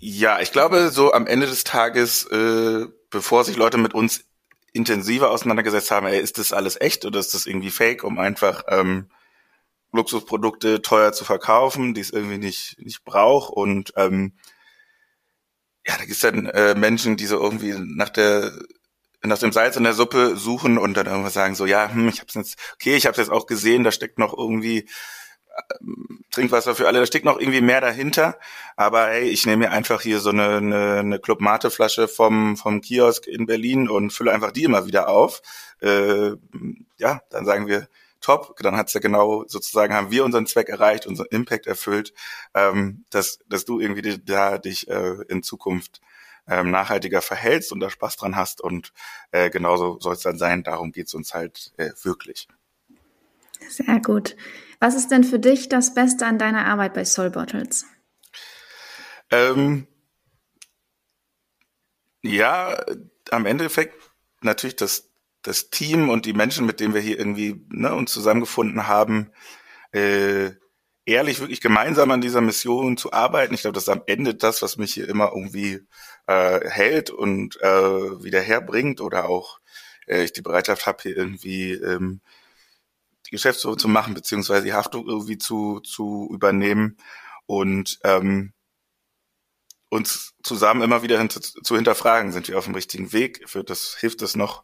[0.04, 4.26] ja, ich glaube, so am Ende des Tages, äh, bevor sich Leute mit uns
[4.74, 8.64] intensiver auseinandergesetzt haben, ey, ist das alles echt oder ist das irgendwie fake, um einfach
[8.68, 9.12] ähm,
[9.92, 13.54] Luxusprodukte teuer zu verkaufen, die es irgendwie nicht, nicht braucht.
[13.54, 14.34] Und ähm,
[15.86, 18.52] ja, da gibt's dann äh, Menschen, die so irgendwie nach der
[19.24, 22.22] nach dem Salz in der Suppe suchen und dann irgendwas sagen so, ja, hm, ich
[22.22, 24.90] hab's jetzt, okay, ich hab's jetzt auch gesehen, da steckt noch irgendwie
[26.32, 28.38] Trinkwasser für alle, da steckt noch irgendwie mehr dahinter.
[28.76, 32.58] Aber hey, ich nehme mir einfach hier so eine, eine, eine Club Mate Flasche vom,
[32.58, 35.41] vom Kiosk in Berlin und fülle einfach die immer wieder auf.
[35.82, 36.32] Äh,
[36.97, 37.88] ja, dann sagen wir,
[38.21, 42.13] top, dann hat's ja genau sozusagen, haben wir unseren Zweck erreicht, unseren Impact erfüllt,
[42.54, 46.02] ähm, dass, dass du irgendwie da dich äh, in Zukunft
[46.47, 48.93] ähm, nachhaltiger verhältst und da Spaß dran hast und
[49.32, 52.47] äh, genauso soll es dann sein, darum geht's uns halt äh, wirklich.
[53.69, 54.36] Sehr gut.
[54.80, 57.86] Was ist denn für dich das Beste an deiner Arbeit bei Soul Bottles?
[59.30, 59.88] Ähm,
[62.21, 62.84] ja,
[63.30, 63.95] am Endeffekt
[64.41, 65.10] natürlich das,
[65.41, 69.32] das Team und die Menschen, mit denen wir hier irgendwie ne, uns zusammengefunden haben,
[69.91, 70.52] äh,
[71.06, 73.54] ehrlich wirklich gemeinsam an dieser Mission zu arbeiten.
[73.54, 75.86] Ich glaube, das ist am Ende das, was mich hier immer irgendwie
[76.28, 79.60] äh, hält und äh, wieder herbringt oder auch
[80.08, 82.21] äh, ich die Bereitschaft habe, hier irgendwie ähm,
[83.32, 86.98] die Geschäftsführung zu machen, beziehungsweise die Haftung irgendwie zu, zu übernehmen
[87.46, 88.52] und ähm,
[89.89, 93.44] uns zusammen immer wieder hinter, zu hinterfragen, sind wir auf dem richtigen Weg?
[93.48, 94.63] Für das hilft es noch,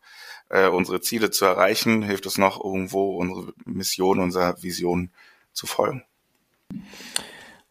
[0.49, 2.03] äh, unsere Ziele zu erreichen?
[2.03, 5.12] Hilft es noch, irgendwo unsere Mission, unserer Vision
[5.53, 6.03] zu folgen?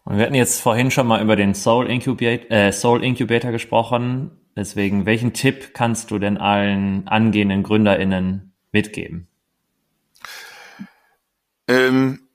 [0.05, 4.31] Und wir hatten jetzt vorhin schon mal über den Soul Incubator, äh, Soul Incubator gesprochen.
[4.55, 9.29] Deswegen, welchen Tipp kannst du denn allen angehenden GründerInnen mitgeben?
[11.69, 12.29] Ähm,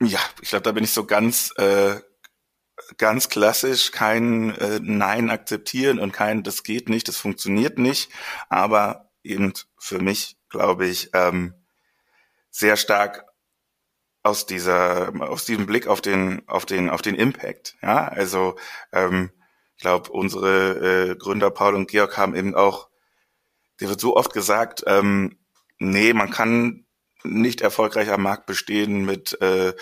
[0.00, 2.00] ja, ich glaube, da bin ich so ganz äh,
[2.96, 3.92] ganz klassisch.
[3.92, 8.10] Kein äh, Nein akzeptieren und kein das geht nicht, das funktioniert nicht,
[8.48, 11.54] aber eben für mich glaube ich ähm,
[12.50, 13.26] sehr stark
[14.22, 17.76] aus dieser aus diesem Blick auf den auf den auf den Impact.
[17.82, 18.56] Ja also
[18.92, 19.30] ähm,
[19.76, 22.88] ich glaube unsere äh, Gründer Paul und Georg haben eben auch
[23.80, 25.38] dir wird so oft gesagt ähm,
[25.78, 26.86] nee man kann
[27.24, 29.74] nicht erfolgreich am Markt bestehen mit äh,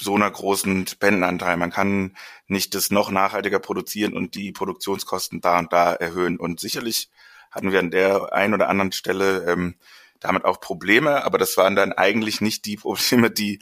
[0.00, 1.56] so einer großen Spendenanteil.
[1.56, 2.16] Man kann
[2.46, 6.38] nicht das noch nachhaltiger produzieren und die Produktionskosten da und da erhöhen.
[6.38, 7.10] Und sicherlich
[7.50, 9.76] hatten wir an der einen oder anderen Stelle ähm,
[10.20, 13.60] damit auch Probleme, aber das waren dann eigentlich nicht die Probleme, die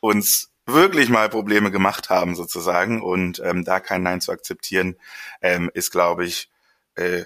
[0.00, 3.02] uns wirklich mal Probleme gemacht haben sozusagen.
[3.02, 4.96] Und ähm, da kein Nein zu akzeptieren,
[5.42, 6.50] ähm, ist, glaube ich,
[6.94, 7.24] äh,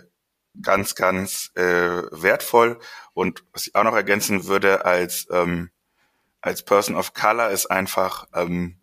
[0.62, 2.78] ganz, ganz äh, wertvoll.
[3.14, 5.70] Und was ich auch noch ergänzen würde als ähm,
[6.40, 8.76] als Person of Color ist einfach ähm,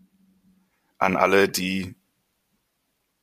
[0.97, 1.95] an alle, die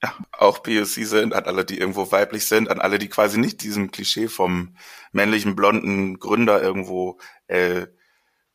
[0.02, 3.62] ja, auch POC sind, an alle, die irgendwo weiblich sind, an alle, die quasi nicht
[3.62, 4.76] diesem Klischee vom
[5.12, 7.86] männlichen blonden Gründer irgendwo äh,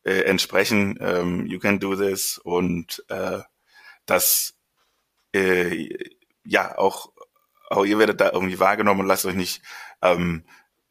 [0.04, 0.98] äh, entsprechen.
[1.00, 3.40] Ähm, you can do this und äh,
[4.04, 4.54] das
[5.32, 5.88] äh,
[6.44, 7.12] ja auch
[7.70, 9.62] auch ihr werdet da irgendwie wahrgenommen und lasst euch nicht
[10.02, 10.44] ähm,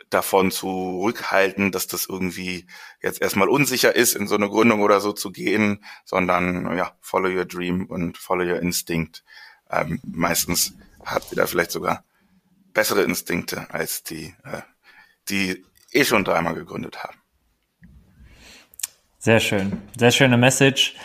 [0.10, 2.66] davon zurückhalten, dass das irgendwie
[3.02, 7.30] jetzt erstmal unsicher ist, in so eine Gründung oder so zu gehen, sondern ja, follow
[7.30, 9.24] your dream und follow your instinct.
[9.70, 12.04] Ähm, meistens habt ihr da vielleicht sogar
[12.74, 14.62] bessere Instinkte als die, äh,
[15.30, 17.18] die eh schon dreimal gegründet haben.
[19.20, 19.82] Sehr schön.
[19.98, 20.96] Sehr schöne Message.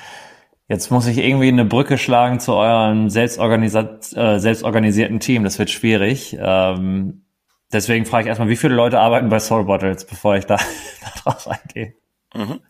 [0.69, 5.45] Jetzt muss ich irgendwie eine Brücke schlagen zu eurem selbstorganisiert, äh, selbstorganisierten Team.
[5.45, 6.37] Das wird schwierig.
[6.39, 7.25] Ähm,
[7.73, 10.59] Deswegen frage ich erstmal, wie viele Leute arbeiten bei Soul Bottles, bevor ich da
[11.25, 11.95] darauf eingehe.
[12.35, 12.61] Mhm.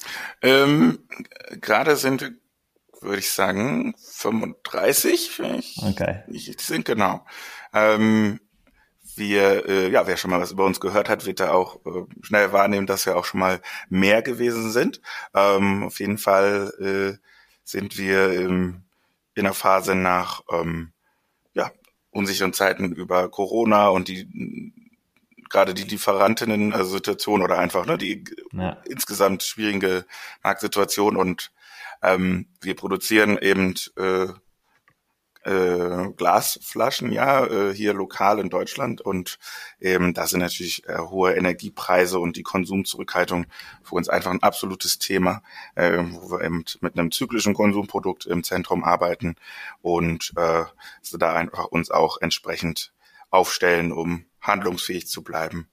[0.42, 0.98] Ähm,
[1.60, 2.32] Gerade sind,
[3.00, 5.40] würde ich sagen, 35.
[5.88, 6.22] Okay.
[6.28, 7.24] Ich, sind genau.
[7.74, 8.40] Ähm,
[9.16, 12.04] wir, äh, ja, wer schon mal was über uns gehört hat, wird da auch äh,
[12.22, 15.00] schnell wahrnehmen, dass wir auch schon mal mehr gewesen sind.
[15.34, 17.18] Ähm, auf jeden Fall äh,
[17.64, 18.82] sind wir ähm,
[19.34, 20.92] in der Phase nach ähm,
[21.54, 21.70] ja,
[22.10, 24.72] unsicheren Zeiten über Corona und die
[25.52, 28.78] gerade die Lieferantinnen-Situation oder einfach ne, die ja.
[28.88, 30.04] insgesamt schwierige
[30.42, 31.52] Marktsituation und
[32.02, 34.26] ähm, wir produzieren eben äh,
[35.44, 39.38] äh, Glasflaschen, ja, äh, hier lokal in Deutschland und
[39.80, 43.46] ähm, da sind natürlich äh, hohe Energiepreise und die Konsumzurückhaltung
[43.82, 45.42] für uns einfach ein absolutes Thema,
[45.74, 49.36] äh, wo wir eben mit einem zyklischen Konsumprodukt im Zentrum arbeiten
[49.80, 50.64] und äh,
[51.00, 52.92] so da einfach uns auch entsprechend
[53.30, 55.68] aufstellen, um handlungsfähig zu bleiben.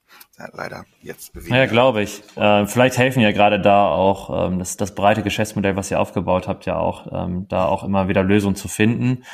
[0.54, 1.36] Leider jetzt.
[1.36, 1.58] Weniger.
[1.58, 2.22] Ja, glaube ich.
[2.38, 6.48] Äh, vielleicht helfen ja gerade da auch ähm, das, das breite Geschäftsmodell, was ihr aufgebaut
[6.48, 9.26] habt, ja auch, ähm, da auch immer wieder Lösungen zu finden.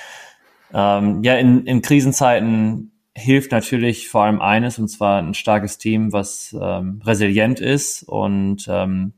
[0.73, 6.11] Ähm, ja, in, in Krisenzeiten hilft natürlich vor allem eines, und zwar ein starkes Team,
[6.11, 8.03] was ähm, resilient ist.
[8.03, 9.13] Und ähm,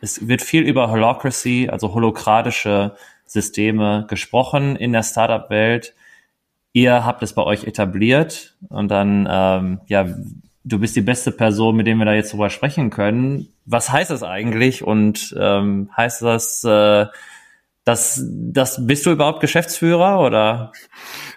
[0.00, 2.94] es wird viel über Holocracy, also holokratische
[3.26, 5.94] Systeme gesprochen in der Startup-Welt
[6.72, 10.06] ihr habt es bei euch etabliert und dann, ähm, ja,
[10.64, 13.52] du bist die beste Person, mit der wir da jetzt drüber sprechen können.
[13.64, 17.06] Was heißt das eigentlich und ähm, heißt das, äh,
[17.84, 20.72] das, das bist du überhaupt Geschäftsführer oder?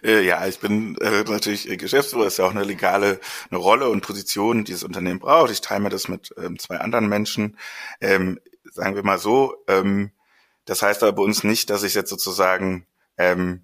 [0.03, 3.19] Äh, ja, ich bin äh, natürlich Geschäftsführer, ist ja auch eine legale
[3.49, 5.51] eine Rolle und Position, die das Unternehmen braucht.
[5.51, 7.57] Ich teile mir das mit ähm, zwei anderen Menschen.
[7.99, 8.39] Ähm,
[8.71, 10.11] sagen wir mal so, ähm,
[10.65, 12.85] das heißt aber bei uns nicht, dass ich jetzt sozusagen
[13.17, 13.61] ähm,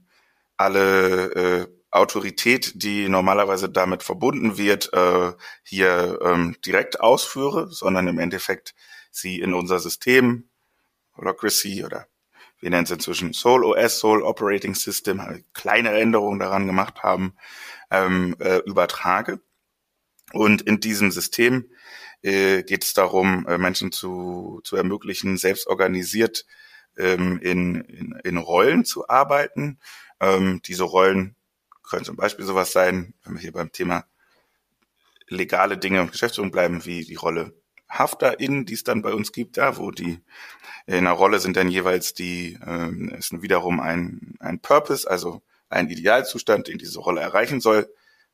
[0.62, 8.19] alle äh, Autorität, die normalerweise damit verbunden wird, äh, hier ähm, direkt ausführe, sondern im
[8.19, 8.74] Endeffekt
[9.12, 10.50] sie in unser System,
[11.17, 12.08] Holacracy oder
[12.62, 17.34] wir nennen es inzwischen Soul OS, Soul Operating System, kleine Änderungen daran gemacht haben,
[17.89, 19.41] ähm, äh, übertrage.
[20.32, 21.71] Und in diesem System
[22.21, 26.45] äh, geht es darum, äh, Menschen zu, zu ermöglichen, selbst organisiert
[26.97, 29.80] ähm, in, in, in Rollen zu arbeiten,
[30.21, 31.36] ähm, diese Rollen
[31.84, 34.05] können zum Beispiel sowas sein, wenn wir hier beim Thema
[35.27, 37.53] legale Dinge und Geschäftsführung bleiben, wie die Rolle
[37.89, 40.21] HafterInnen, die es dann bei uns gibt, ja, wo die
[40.86, 45.89] in einer Rolle sind dann jeweils die, ähm, ist wiederum ein, ein Purpose, also ein
[45.89, 47.93] Idealzustand, den diese Rolle erreichen soll,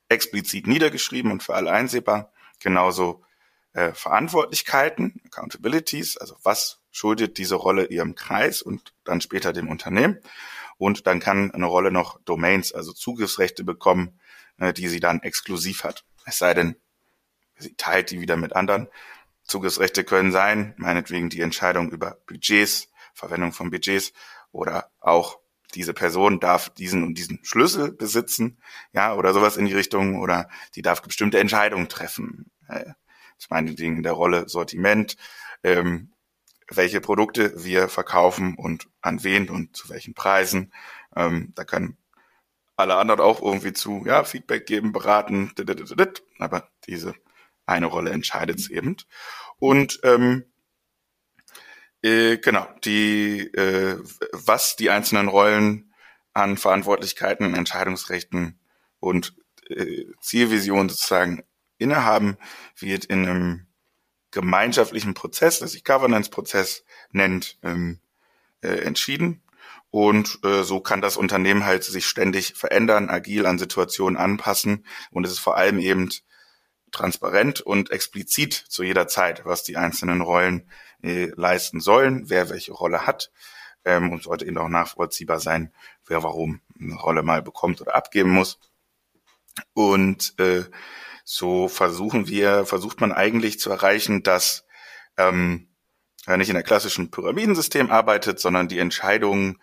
[0.09, 2.31] explizit niedergeschrieben und für alle einsehbar.
[2.59, 3.23] Genauso
[3.73, 10.19] äh, Verantwortlichkeiten, Accountabilities, also was schuldet diese Rolle ihrem Kreis und dann später dem Unternehmen.
[10.77, 14.19] Und dann kann eine Rolle noch Domains, also Zugriffsrechte bekommen,
[14.57, 16.05] äh, die sie dann exklusiv hat.
[16.25, 16.75] Es sei denn,
[17.57, 18.87] sie teilt die wieder mit anderen.
[19.43, 24.13] Zugriffsrechte können sein, meinetwegen die Entscheidung über Budgets, Verwendung von Budgets
[24.51, 25.39] oder auch
[25.73, 28.57] diese Person darf diesen und diesen Schlüssel besitzen,
[28.93, 32.51] ja, oder sowas in die Richtung, oder die darf bestimmte Entscheidungen treffen.
[32.67, 32.91] Äh,
[33.39, 35.17] ich meine, in der Rolle Sortiment,
[35.63, 36.13] ähm,
[36.69, 40.73] welche Produkte wir verkaufen und an wen und zu welchen Preisen.
[41.15, 41.97] Ähm, da können
[42.75, 45.51] alle anderen auch irgendwie zu, ja, Feedback geben, beraten,
[46.37, 47.15] aber diese
[47.65, 48.97] eine Rolle entscheidet es eben.
[49.59, 50.45] Und ähm,
[52.03, 53.97] äh, genau, die, äh,
[54.31, 55.93] was die einzelnen Rollen
[56.33, 58.59] an Verantwortlichkeiten, Entscheidungsrechten
[58.99, 59.35] und
[59.69, 61.43] äh, Zielvisionen sozusagen
[61.79, 62.37] innehaben,
[62.77, 63.67] wird in einem
[64.37, 67.99] gemeinschaftlichen Prozess, das sich Governance-Prozess nennt, ähm,
[68.61, 69.41] äh, entschieden.
[69.89, 74.85] Und äh, so kann das Unternehmen halt sich ständig verändern, agil an Situationen anpassen.
[75.09, 76.09] Und es ist vor allem eben
[76.91, 80.69] transparent und explizit zu jeder Zeit, was die einzelnen Rollen
[81.01, 83.31] äh, leisten sollen, wer welche Rolle hat
[83.85, 85.73] ähm, und sollte eben auch nachvollziehbar sein,
[86.05, 88.59] wer warum eine Rolle mal bekommt oder abgeben muss.
[89.73, 90.63] Und äh,
[91.29, 94.65] so versuchen wir, versucht man eigentlich zu erreichen, dass
[95.17, 95.67] ähm,
[96.25, 99.61] er nicht in der klassischen Pyramidensystem arbeitet, sondern die Entscheidungen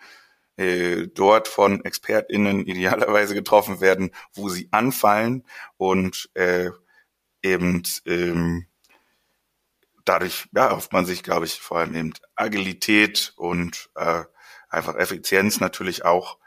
[0.57, 5.43] äh, dort von ExpertInnen idealerweise getroffen werden, wo sie anfallen
[5.77, 6.69] und äh,
[7.41, 8.67] eben ähm,
[10.05, 14.23] dadurch ja, hofft man sich, glaube ich, vor allem eben Agilität und äh,
[14.69, 16.37] einfach Effizienz natürlich auch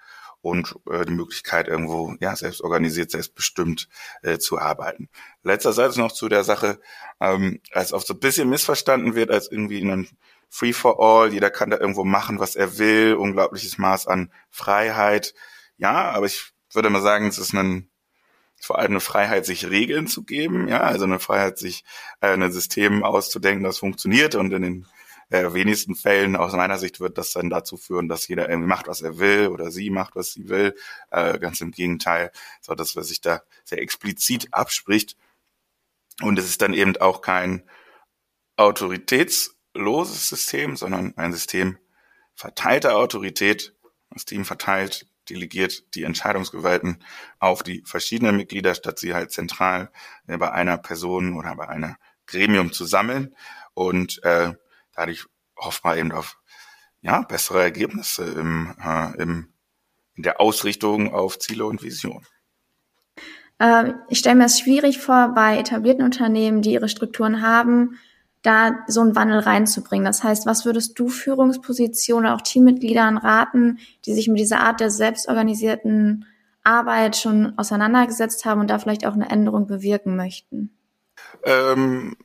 [0.48, 3.88] und äh, die Möglichkeit irgendwo ja selbst organisiert, selbstbestimmt
[4.22, 5.08] äh, zu arbeiten.
[5.42, 6.80] Letzter Satz noch zu der Sache,
[7.20, 10.08] ähm, als oft so ein bisschen missverstanden wird, als irgendwie in einem
[10.48, 15.34] Free for All, jeder kann da irgendwo machen, was er will, unglaubliches Maß an Freiheit.
[15.76, 17.90] Ja, aber ich würde mal sagen, es ist ein
[18.60, 21.84] vor allem eine Freiheit, sich Regeln zu geben, ja, also eine Freiheit, sich
[22.20, 24.86] äh, ein System auszudenken, das funktioniert und in den
[25.30, 28.88] äh, wenigsten Fällen aus meiner Sicht wird das dann dazu führen, dass jeder irgendwie macht,
[28.88, 30.74] was er will oder sie macht, was sie will.
[31.10, 35.16] Äh, ganz im Gegenteil, so dass man sich da sehr explizit abspricht.
[36.22, 37.62] Und es ist dann eben auch kein
[38.56, 41.78] autoritätsloses System, sondern ein System
[42.34, 43.74] verteilter Autorität.
[44.10, 47.04] Das Team verteilt delegiert die Entscheidungsgewalten
[47.38, 49.90] auf die verschiedenen Mitglieder, statt sie halt zentral
[50.26, 53.34] äh, bei einer Person oder bei einer Gremium zu sammeln.
[53.74, 54.54] Und äh,
[54.98, 56.38] dadurch hofft man eben auf
[57.00, 59.48] ja, bessere Ergebnisse im, äh, im,
[60.14, 62.26] in der Ausrichtung auf Ziele und Vision.
[63.60, 67.98] Ähm, ich stelle mir es schwierig vor, bei etablierten Unternehmen, die ihre Strukturen haben,
[68.42, 70.04] da so einen Wandel reinzubringen.
[70.04, 74.90] Das heißt, was würdest du Führungspositionen, auch Teammitgliedern raten, die sich mit dieser Art der
[74.90, 76.24] selbstorganisierten
[76.64, 80.70] Arbeit schon auseinandergesetzt haben und da vielleicht auch eine Änderung bewirken möchten?
[81.44, 82.16] Ähm,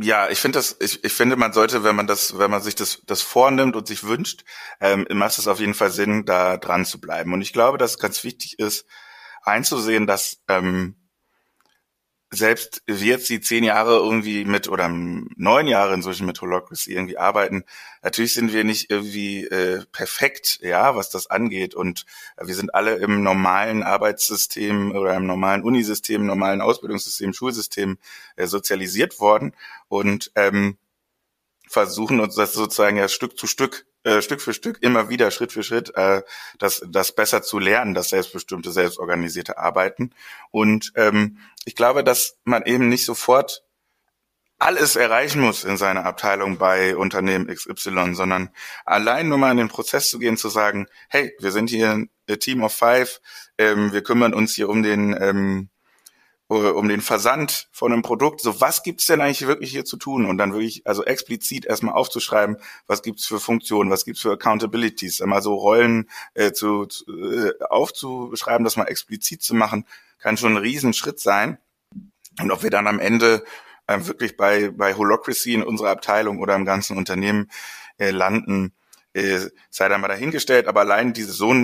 [0.00, 2.76] ja, ich finde das, ich, ich finde, man sollte, wenn man das, wenn man sich
[2.76, 4.44] das, das vornimmt und sich wünscht,
[4.80, 7.32] ähm, macht es auf jeden Fall Sinn, da dran zu bleiben.
[7.32, 8.86] Und ich glaube, dass es ganz wichtig ist,
[9.42, 10.96] einzusehen, dass ähm,
[12.30, 17.16] selbst wir jetzt die zehn Jahre irgendwie mit oder neun Jahre inzwischen mit Holocracy irgendwie
[17.16, 17.64] arbeiten,
[18.02, 21.74] natürlich sind wir nicht irgendwie äh, perfekt, ja, was das angeht.
[21.74, 22.04] Und
[22.40, 27.98] wir sind alle im normalen Arbeitssystem oder im normalen Unisystem, normalen Ausbildungssystem, Schulsystem
[28.36, 29.54] äh, sozialisiert worden
[29.88, 30.76] und ähm,
[31.66, 35.52] versuchen uns das sozusagen ja Stück zu Stück äh, Stück für Stück immer wieder Schritt
[35.52, 36.22] für Schritt äh,
[36.58, 40.12] das, das besser zu lernen, das selbstbestimmte, selbstorganisierte Arbeiten.
[40.50, 43.64] Und ähm, ich glaube, dass man eben nicht sofort
[44.58, 48.50] alles erreichen muss in seiner Abteilung bei Unternehmen XY, sondern
[48.84, 52.10] allein nur mal in den Prozess zu gehen, zu sagen, hey, wir sind hier ein
[52.40, 53.20] Team of Five,
[53.56, 55.77] ähm, wir kümmern uns hier um den ähm, äh,
[56.48, 58.40] um den Versand von einem Produkt.
[58.40, 60.24] So, was gibt's denn eigentlich wirklich hier zu tun?
[60.24, 62.56] Und dann wirklich, also explizit erstmal aufzuschreiben,
[62.86, 67.52] was gibt's für Funktionen, was gibt's für Accountabilities, einmal so Rollen äh, zu, zu äh,
[67.68, 69.84] aufzuschreiben, das mal explizit zu machen,
[70.18, 71.58] kann schon ein Riesenschritt sein.
[72.40, 73.44] Und ob wir dann am Ende
[73.86, 77.50] äh, wirklich bei, bei Holocracy in unserer Abteilung oder im ganzen Unternehmen
[77.98, 78.72] äh, landen,
[79.18, 81.54] äh, sei dann mal dahingestellt, aber allein diese so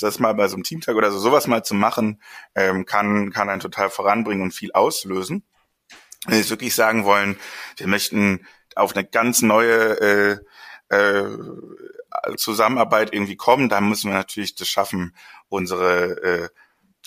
[0.00, 2.22] das mal bei so einem Teamtag oder so sowas mal zu machen,
[2.54, 5.44] ähm, kann kann einen total voranbringen und viel auslösen.
[6.26, 7.36] Wenn wir wirklich sagen wollen,
[7.76, 8.46] wir möchten
[8.76, 10.40] auf eine ganz neue
[10.90, 11.38] äh, äh,
[12.36, 15.14] Zusammenarbeit irgendwie kommen, dann müssen wir natürlich das schaffen,
[15.48, 16.48] unsere äh,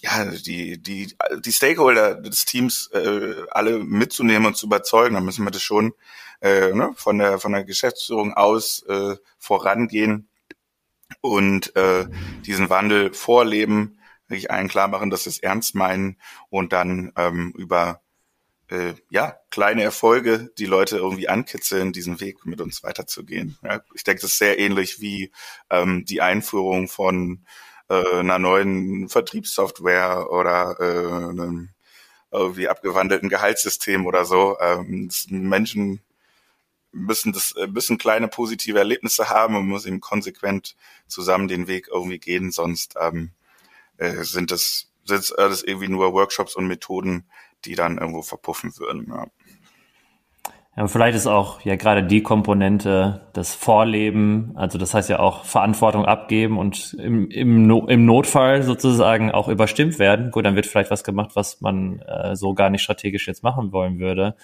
[0.02, 5.46] ja, die, die, die Stakeholder des Teams äh, alle mitzunehmen und zu überzeugen, dann müssen
[5.46, 5.94] wir das schon
[6.44, 10.28] äh, ne, von der von der Geschäftsführung aus äh, vorangehen
[11.22, 12.06] und äh,
[12.46, 16.18] diesen Wandel vorleben, wirklich allen klar machen, dass sie es ernst meinen
[16.50, 18.02] und dann ähm, über
[18.70, 23.58] äh, ja, kleine Erfolge, die Leute irgendwie ankitzeln, diesen Weg mit uns weiterzugehen.
[23.64, 25.32] Ja, ich denke, das ist sehr ähnlich wie
[25.70, 27.46] ähm, die Einführung von
[27.90, 31.70] äh, einer neuen Vertriebssoftware oder äh, einem
[32.32, 34.58] irgendwie abgewandelten Gehaltssystem oder so.
[34.60, 36.02] Ähm, Menschen
[36.94, 40.76] müssen das äh, müssen kleine positive Erlebnisse haben und muss eben konsequent
[41.08, 43.32] zusammen den Weg irgendwie gehen, sonst ähm,
[43.98, 47.26] äh, sind das sind alles irgendwie nur Workshops und Methoden,
[47.66, 49.08] die dann irgendwo verpuffen würden.
[49.10, 49.28] Ja.
[50.76, 55.46] Ja, vielleicht ist auch ja gerade die Komponente das Vorleben, also das heißt ja auch
[55.46, 60.32] Verantwortung abgeben und im, im, no im Notfall sozusagen auch überstimmt werden.
[60.32, 63.72] Gut, dann wird vielleicht was gemacht, was man äh, so gar nicht strategisch jetzt machen
[63.72, 64.36] wollen würde,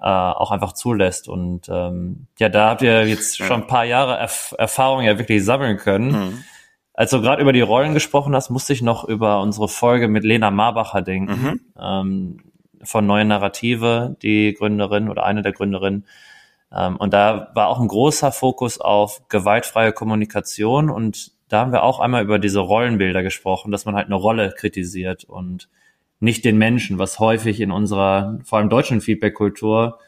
[0.00, 1.28] äh, auch einfach zulässt.
[1.28, 5.44] Und ähm, ja, da habt ihr jetzt schon ein paar Jahre Erf Erfahrung ja wirklich
[5.44, 6.10] sammeln können.
[6.10, 6.44] Mhm.
[6.94, 10.24] Als du gerade über die Rollen gesprochen hast, musste ich noch über unsere Folge mit
[10.24, 11.42] Lena Marbacher denken.
[11.42, 11.60] Mhm.
[11.80, 12.36] Ähm,
[12.82, 16.06] von Neue Narrative, die Gründerin oder eine der Gründerinnen.
[16.74, 21.82] Ähm, und da war auch ein großer Fokus auf gewaltfreie Kommunikation und da haben wir
[21.82, 25.68] auch einmal über diese Rollenbilder gesprochen, dass man halt eine Rolle kritisiert und
[26.20, 29.98] nicht den Menschen, was häufig in unserer, vor allem deutschen Feedback-Kultur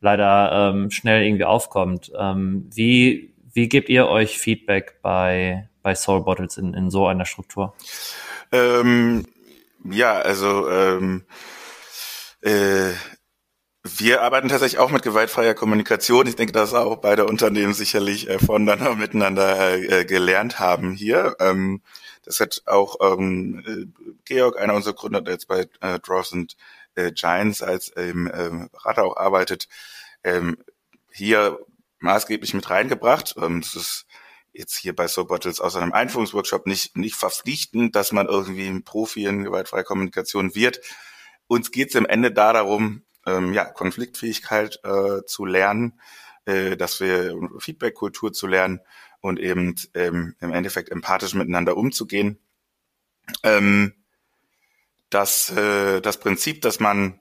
[0.00, 2.10] leider ähm, schnell irgendwie aufkommt.
[2.18, 7.24] Ähm, wie, wie gebt ihr euch Feedback bei, bei Soul Bottles in, in so einer
[7.24, 7.74] Struktur?
[8.50, 9.24] Ähm,
[9.84, 11.24] ja, also ähm,
[12.40, 12.90] äh,
[13.82, 16.26] wir arbeiten tatsächlich auch mit gewaltfreier Kommunikation.
[16.26, 21.36] Ich denke, dass auch beide Unternehmen sicherlich äh, voneinander miteinander äh, gelernt haben hier.
[21.40, 21.80] Ähm,
[22.30, 26.56] das hat auch ähm, äh, Georg, einer unserer Gründer, der jetzt bei äh, Draws and
[26.94, 29.66] äh, Giants als ähm, ähm, Berater auch arbeitet,
[30.22, 30.56] ähm,
[31.12, 31.58] hier
[31.98, 33.34] maßgeblich mit reingebracht.
[33.36, 34.06] Ähm, das ist
[34.52, 38.84] jetzt hier bei Soul Bottles aus einem Einführungsworkshop nicht, nicht verpflichtend, dass man irgendwie ein
[38.84, 40.80] Profi in gewaltfreier Kommunikation wird.
[41.48, 46.00] Uns geht es im Ende da darum, ähm, ja, Konfliktfähigkeit äh, zu lernen,
[46.46, 48.80] äh, dass wir Feedback-Kultur zu lernen
[49.20, 52.38] und eben ähm, im Endeffekt empathisch miteinander umzugehen.
[53.42, 53.94] Ähm,
[55.10, 57.20] das, äh, das Prinzip, dass man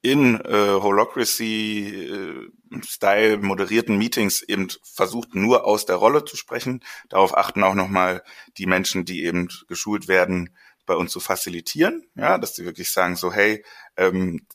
[0.00, 6.84] in äh, Holocracy-Style moderierten Meetings eben versucht, nur aus der Rolle zu sprechen.
[7.08, 8.22] Darauf achten auch nochmal
[8.58, 10.54] die Menschen, die eben geschult werden,
[10.86, 13.64] bei uns zu facilitieren, ja, dass die wirklich sagen so, hey,
[13.96, 14.46] ähm,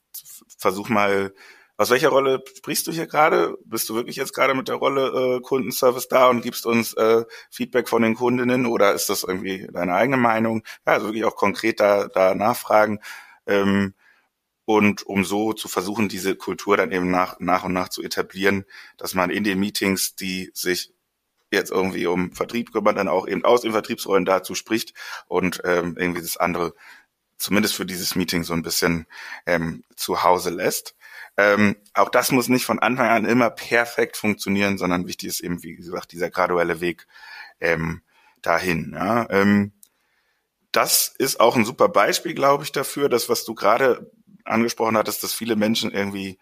[0.58, 1.34] versuch mal,
[1.80, 3.58] aus welcher Rolle sprichst du hier gerade?
[3.64, 7.24] Bist du wirklich jetzt gerade mit der Rolle äh, Kundenservice da und gibst uns äh,
[7.50, 10.64] Feedback von den Kundinnen oder ist das irgendwie deine eigene Meinung?
[10.86, 13.00] Ja, also wirklich auch konkret da, da nachfragen.
[13.48, 13.94] Ähm,
[14.66, 18.66] und um so zu versuchen, diese Kultur dann eben nach, nach und nach zu etablieren,
[18.98, 20.92] dass man in den Meetings, die sich
[21.50, 24.94] jetzt irgendwie um Vertrieb kümmert, dann auch eben aus den Vertriebsrollen dazu spricht
[25.30, 26.74] und ähm, irgendwie das andere
[27.38, 29.08] zumindest für dieses Meeting so ein bisschen
[29.46, 30.94] ähm, zu Hause lässt.
[31.40, 35.64] Ähm, auch das muss nicht von Anfang an immer perfekt funktionieren, sondern wichtig ist eben,
[35.64, 37.08] wie gesagt, dieser graduelle Weg
[37.62, 38.02] ähm,
[38.42, 38.92] dahin.
[38.94, 39.26] Ja.
[39.30, 39.72] Ähm,
[40.74, 44.12] das ist auch ein super Beispiel, glaube ich, dafür, dass was du gerade
[44.44, 46.38] angesprochen hattest, dass viele Menschen irgendwie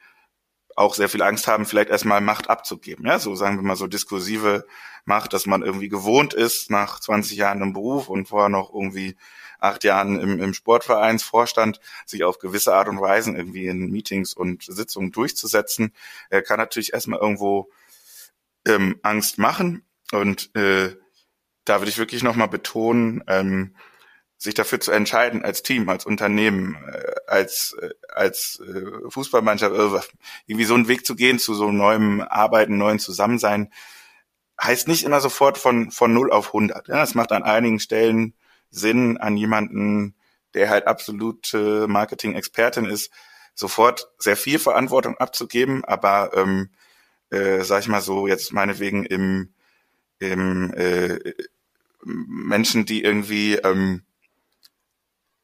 [0.78, 3.06] auch sehr viel Angst haben, vielleicht erstmal Macht abzugeben.
[3.06, 4.66] Ja, so sagen wir mal so diskursive
[5.06, 9.16] Macht, dass man irgendwie gewohnt ist nach 20 Jahren im Beruf und vorher noch irgendwie
[9.60, 14.64] acht Jahren im, im Sportvereinsvorstand, sich auf gewisse Art und Weisen irgendwie in Meetings und
[14.64, 15.94] Sitzungen durchzusetzen,
[16.30, 17.72] äh, kann natürlich erstmal irgendwo
[18.68, 19.84] ähm, Angst machen.
[20.12, 20.96] Und äh,
[21.66, 23.76] da würde ich wirklich nochmal betonen, ähm,
[24.38, 30.14] sich dafür zu entscheiden, als Team, als Unternehmen, äh, als, äh, als äh, Fußballmannschaft,
[30.46, 33.72] irgendwie so einen Weg zu gehen zu so neuem Arbeiten, neuen Zusammensein,
[34.62, 36.88] heißt nicht immer sofort von, von 0 auf 100.
[36.88, 38.34] Ja, es macht an einigen Stellen
[38.70, 40.16] Sinn, an jemanden,
[40.54, 43.12] der halt absolute Marketing-Expertin ist,
[43.54, 46.70] sofort sehr viel Verantwortung abzugeben, aber ähm,
[47.32, 49.54] äh, sag ich mal so, jetzt meinetwegen im,
[50.20, 51.20] im äh,
[52.04, 54.04] Menschen, die irgendwie ähm,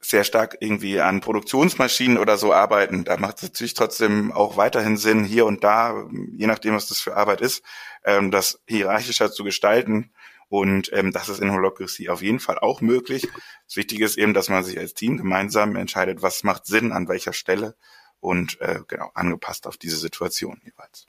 [0.03, 4.97] sehr stark irgendwie an Produktionsmaschinen oder so arbeiten, da macht es natürlich trotzdem auch weiterhin
[4.97, 7.63] Sinn, hier und da, je nachdem, was das für Arbeit ist,
[8.03, 10.11] ähm, das hierarchischer zu gestalten.
[10.49, 13.27] Und ähm, das ist in Holocracy auf jeden Fall auch möglich.
[13.65, 17.07] Das Wichtige ist eben, dass man sich als Team gemeinsam entscheidet, was macht Sinn an
[17.07, 17.75] welcher Stelle
[18.19, 21.07] und äh, genau angepasst auf diese Situation jeweils.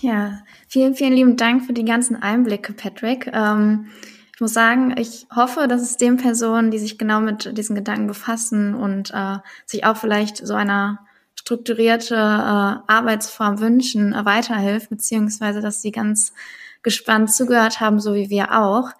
[0.00, 3.26] Ja, vielen, vielen lieben Dank für die ganzen Einblicke, Patrick.
[3.32, 3.90] Ähm
[4.38, 8.06] ich muss sagen, ich hoffe, dass es den Personen, die sich genau mit diesen Gedanken
[8.06, 11.00] befassen und äh, sich auch vielleicht so einer
[11.34, 12.18] strukturierte äh,
[12.86, 16.32] Arbeitsform wünschen, äh, weiterhilft, beziehungsweise dass sie ganz
[16.84, 18.90] gespannt zugehört haben, so wie wir auch.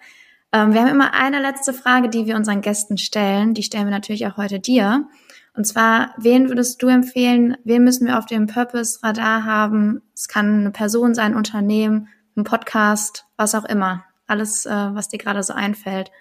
[0.51, 3.55] Ähm, wir haben immer eine letzte Frage, die wir unseren Gästen stellen.
[3.55, 5.07] Die stellen wir natürlich auch heute dir.
[5.55, 10.03] Und zwar, wen würdest du empfehlen, wen müssen wir auf dem Purpose-Radar haben?
[10.17, 14.05] Es kann eine Person sein, ein Unternehmen, ein Podcast, was auch immer.
[14.29, 16.13] Alles, äh, was dir gerade so einfällt.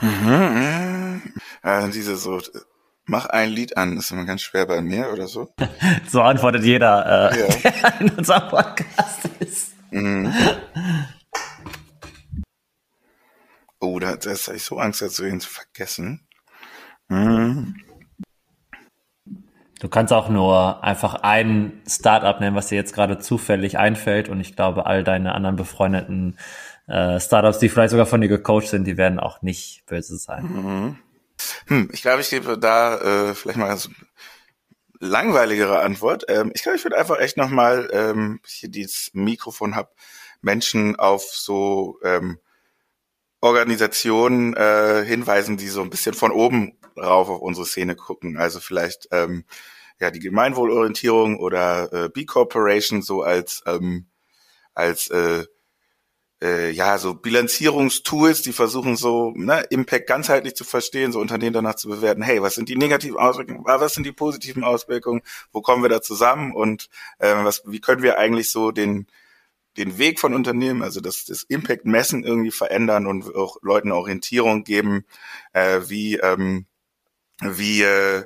[0.00, 2.40] Mhm, äh, diese so,
[3.04, 5.52] mach ein Lied an, ist immer ganz schwer bei mir oder so.
[6.08, 7.70] so antwortet jeder, äh, ja.
[7.82, 9.74] der in unserem Podcast ist.
[9.90, 10.32] Mhm.
[13.80, 16.26] Oh, da, da habe ich so Angst dazu, ihn zu vergessen.
[17.08, 17.74] Mhm.
[19.80, 24.28] Du kannst auch nur einfach ein Startup nennen, was dir jetzt gerade zufällig einfällt.
[24.28, 26.38] Und ich glaube, all deine anderen befreundeten
[26.86, 30.44] äh, Startups, die vielleicht sogar von dir gecoacht sind, die werden auch nicht böse sein.
[30.44, 30.98] Mhm.
[31.68, 33.88] Hm, ich glaube, ich gebe da äh, vielleicht mal ganz
[34.98, 36.24] langweiligere Antwort.
[36.28, 39.94] Ähm, ich glaube, ich würde einfach echt nochmal, ähm, hier dieses Mikrofon hab,
[40.42, 42.38] Menschen auf so ähm,
[43.40, 48.36] Organisationen äh, hinweisen, die so ein bisschen von oben rauf auf unsere Szene gucken.
[48.36, 49.44] Also vielleicht ähm,
[50.00, 54.06] ja die Gemeinwohlorientierung oder äh, B Corporation so als ähm,
[54.74, 55.44] als äh,
[56.42, 61.74] äh, ja so Bilanzierungstools, die versuchen so ne, Impact ganzheitlich zu verstehen, so Unternehmen danach
[61.74, 62.22] zu bewerten.
[62.22, 63.64] Hey, was sind die negativen Auswirkungen?
[63.64, 65.22] Was sind die positiven Auswirkungen?
[65.52, 66.54] Wo kommen wir da zusammen?
[66.54, 66.88] Und
[67.18, 69.06] äh, was wie können wir eigentlich so den
[69.76, 74.64] den Weg von Unternehmen, also das, das Impact messen irgendwie verändern und auch Leuten Orientierung
[74.64, 75.04] geben,
[75.52, 76.66] äh, wie ähm,
[77.40, 78.24] wie äh,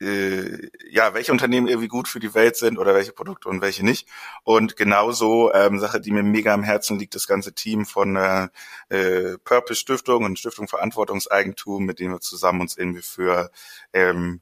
[0.00, 3.84] äh, ja, welche Unternehmen irgendwie gut für die Welt sind oder welche Produkte und welche
[3.84, 4.08] nicht.
[4.44, 8.48] Und genauso ähm, Sache, die mir mega am Herzen liegt, das ganze Team von äh,
[8.88, 13.50] äh, Purpose Stiftung und Stiftung Verantwortungseigentum, mit denen wir zusammen uns irgendwie für
[13.92, 14.40] ähm,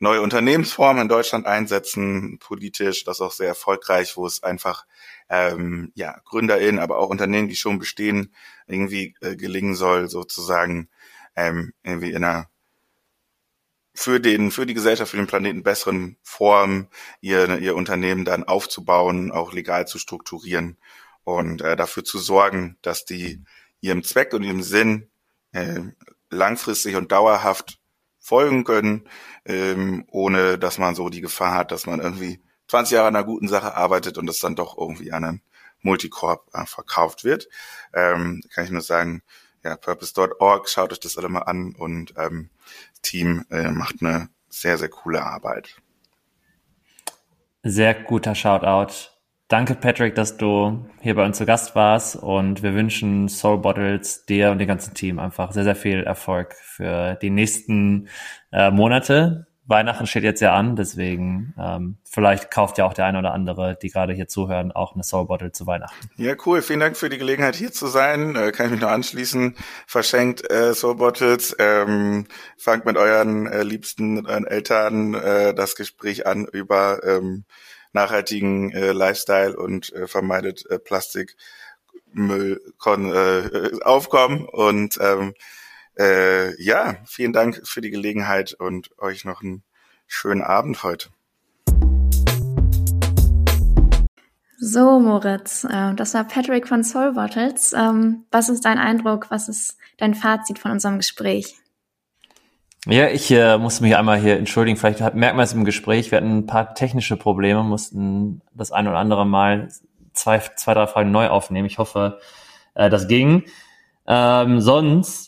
[0.00, 4.86] neue Unternehmensformen in Deutschland einsetzen, politisch, das auch sehr erfolgreich, wo es einfach
[5.28, 8.34] ähm, ja GründerInnen, aber auch Unternehmen, die schon bestehen,
[8.66, 10.88] irgendwie äh, gelingen soll, sozusagen
[11.36, 12.48] ähm, irgendwie in einer
[13.98, 16.86] für den, für die Gesellschaft, für den Planeten besseren Form
[17.20, 20.78] ihr, ihr Unternehmen dann aufzubauen, auch legal zu strukturieren
[21.24, 23.42] und äh, dafür zu sorgen, dass die
[23.80, 25.10] ihrem Zweck und ihrem Sinn
[25.50, 25.80] äh,
[26.30, 27.80] langfristig und dauerhaft
[28.20, 29.08] folgen können,
[29.44, 33.26] ähm, ohne dass man so die Gefahr hat, dass man irgendwie 20 Jahre an einer
[33.26, 35.42] guten Sache arbeitet und das dann doch irgendwie an einen
[35.82, 37.48] Multicorp äh, verkauft wird.
[37.92, 39.22] Ähm, kann ich nur sagen,
[39.64, 42.50] ja, purpose.org, schaut euch das alle mal an und ähm,
[43.02, 45.76] Team äh, macht eine sehr, sehr coole Arbeit.
[47.62, 49.10] Sehr guter Shoutout.
[49.48, 54.26] Danke, Patrick, dass du hier bei uns zu Gast warst und wir wünschen Soul Bottles
[54.26, 58.08] dir und dem ganzen Team einfach sehr, sehr viel Erfolg für die nächsten
[58.52, 59.47] äh, Monate.
[59.68, 63.76] Weihnachten steht jetzt ja an, deswegen ähm, vielleicht kauft ja auch der eine oder andere,
[63.80, 66.10] die gerade hier zuhören, auch eine Soul Bottle zu Weihnachten.
[66.16, 66.62] Ja, cool.
[66.62, 68.34] Vielen Dank für die Gelegenheit, hier zu sein.
[68.34, 69.56] Äh, kann ich mich noch anschließen.
[69.86, 71.54] Verschenkt äh, Soul Bottles.
[71.58, 77.44] Ähm, fangt mit euren äh, liebsten äh, Eltern äh, das Gespräch an über ähm,
[77.92, 84.46] nachhaltigen äh, Lifestyle und äh, vermeidet äh, Plastikmüll äh, aufkommen.
[84.46, 85.34] Und ähm,
[85.98, 89.62] äh, ja, vielen Dank für die Gelegenheit und euch noch einen
[90.06, 91.08] schönen Abend heute.
[94.60, 97.72] So, Moritz, äh, das war Patrick von Soul Bottles.
[97.72, 99.30] Ähm, was ist dein Eindruck?
[99.30, 101.54] Was ist dein Fazit von unserem Gespräch?
[102.86, 104.76] Ja, ich äh, musste mich einmal hier entschuldigen.
[104.76, 106.10] Vielleicht merkt man es im Gespräch.
[106.10, 109.68] Wir hatten ein paar technische Probleme, mussten das ein oder andere Mal
[110.12, 111.66] zwei, zwei drei Fragen neu aufnehmen.
[111.66, 112.18] Ich hoffe,
[112.74, 113.44] äh, das ging.
[114.06, 115.27] Ähm, sonst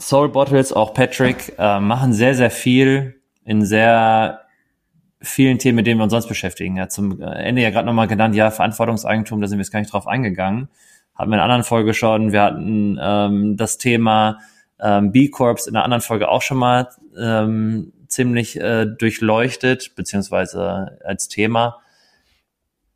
[0.00, 4.40] Soul Bottles, auch Patrick, äh, machen sehr, sehr viel in sehr
[5.20, 6.76] vielen Themen, mit denen wir uns sonst beschäftigen.
[6.76, 9.92] Ja, zum Ende ja gerade nochmal genannt, ja, Verantwortungseigentum, da sind wir jetzt gar nicht
[9.92, 10.68] drauf eingegangen.
[11.14, 12.32] Hatten wir in einer anderen Folge schon.
[12.32, 14.38] Wir hatten ähm, das Thema
[14.80, 16.88] ähm, B-Corps in einer anderen Folge auch schon mal
[17.18, 21.80] ähm, ziemlich äh, durchleuchtet, beziehungsweise als Thema.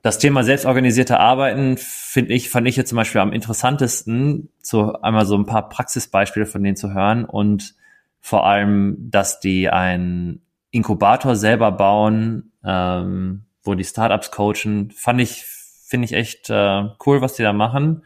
[0.04, 5.24] Das Thema selbstorganisierte Arbeiten finde ich, fand ich jetzt zum Beispiel am interessantesten, so einmal
[5.24, 7.74] so ein paar Praxisbeispiele von denen zu hören und
[8.20, 15.46] vor allem, dass die einen Inkubator selber bauen, ähm, wo die Startups coachen, fand ich,
[15.86, 18.02] finde ich echt äh, cool, was die da machen.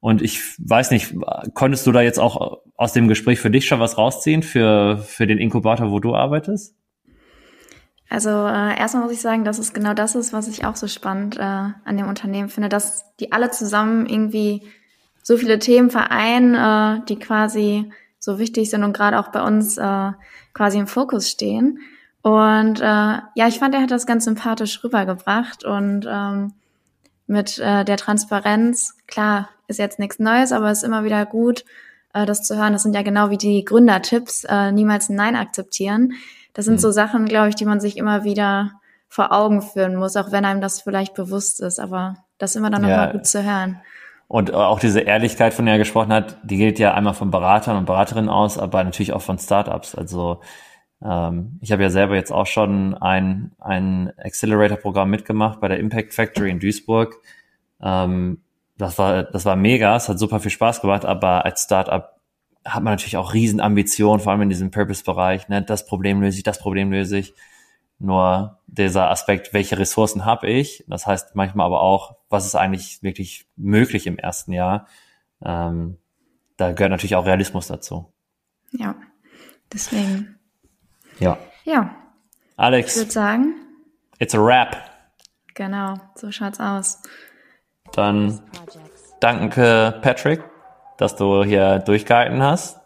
[0.00, 1.14] Und ich weiß nicht,
[1.54, 5.26] konntest du da jetzt auch aus dem Gespräch für dich schon was rausziehen für, für
[5.26, 6.76] den Inkubator, wo du arbeitest?
[8.08, 10.86] Also äh, erstmal muss ich sagen, dass es genau das ist, was ich auch so
[10.86, 14.62] spannend äh, an dem Unternehmen finde, dass die alle zusammen irgendwie
[15.22, 19.78] so viele Themen vereinen, äh, die quasi so wichtig sind und gerade auch bei uns
[19.78, 20.12] äh,
[20.52, 21.80] quasi im Fokus stehen.
[22.22, 26.54] Und äh, ja, ich fand, er hat das ganz sympathisch rübergebracht und ähm,
[27.26, 31.64] mit äh, der Transparenz, klar, ist jetzt nichts Neues, aber es ist immer wieder gut,
[32.12, 32.72] äh, das zu hören.
[32.72, 36.14] Das sind ja genau wie die Gründertipps, äh, niemals ein Nein akzeptieren.
[36.54, 36.78] Das sind mhm.
[36.78, 38.72] so Sachen, glaube ich, die man sich immer wieder
[39.08, 41.78] vor Augen führen muss, auch wenn einem das vielleicht bewusst ist.
[41.78, 42.88] Aber das ist immer dann ja.
[42.88, 43.80] nochmal gut zu hören.
[44.26, 47.76] Und auch diese Ehrlichkeit, von der er gesprochen hat, die gilt ja einmal von Beratern
[47.76, 49.94] und Beraterinnen aus, aber natürlich auch von Startups.
[49.94, 50.40] Also
[51.04, 56.14] ähm, ich habe ja selber jetzt auch schon ein, ein Accelerator-Programm mitgemacht bei der Impact
[56.14, 57.16] Factory in Duisburg.
[57.82, 58.40] Ähm,
[58.76, 62.13] das war, das war mega, es hat super viel Spaß gemacht, aber als Startup
[62.64, 65.48] hat man natürlich auch riesen Ambitionen, vor allem in diesem Purpose-Bereich.
[65.48, 65.62] Ne?
[65.62, 67.34] Das Problem löse ich, das Problem löse ich.
[67.98, 70.84] Nur dieser Aspekt, welche Ressourcen habe ich?
[70.88, 74.86] Das heißt manchmal aber auch, was ist eigentlich wirklich möglich im ersten Jahr?
[75.42, 75.98] Ähm,
[76.56, 78.12] da gehört natürlich auch Realismus dazu.
[78.72, 78.96] Ja,
[79.72, 80.38] deswegen.
[81.20, 81.38] Ja.
[81.64, 81.94] Ja.
[82.56, 82.92] Alex.
[82.92, 83.54] Ich würde sagen.
[84.18, 84.76] It's a wrap.
[85.54, 87.00] Genau, so schaut's aus.
[87.92, 88.40] Dann
[89.20, 90.42] danke Patrick,
[90.96, 92.80] dass du hier durchgehalten hast,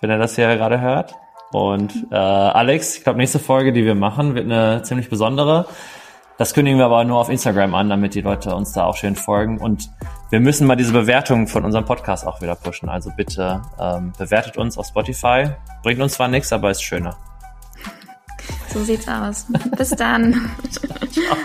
[0.00, 1.14] wenn er das hier gerade hört.
[1.52, 5.66] Und äh, Alex, ich glaube, nächste Folge, die wir machen, wird eine ziemlich besondere.
[6.38, 9.16] Das kündigen wir aber nur auf Instagram an, damit die Leute uns da auch schön
[9.16, 9.58] folgen.
[9.58, 9.90] Und
[10.30, 12.88] wir müssen mal diese Bewertung von unserem Podcast auch wieder pushen.
[12.88, 15.50] Also bitte ähm, bewertet uns auf Spotify.
[15.82, 17.16] Bringt uns zwar nichts, aber ist schöner.
[18.72, 19.46] So sieht's aus.
[19.76, 20.50] Bis dann.
[21.10, 21.36] Ciao.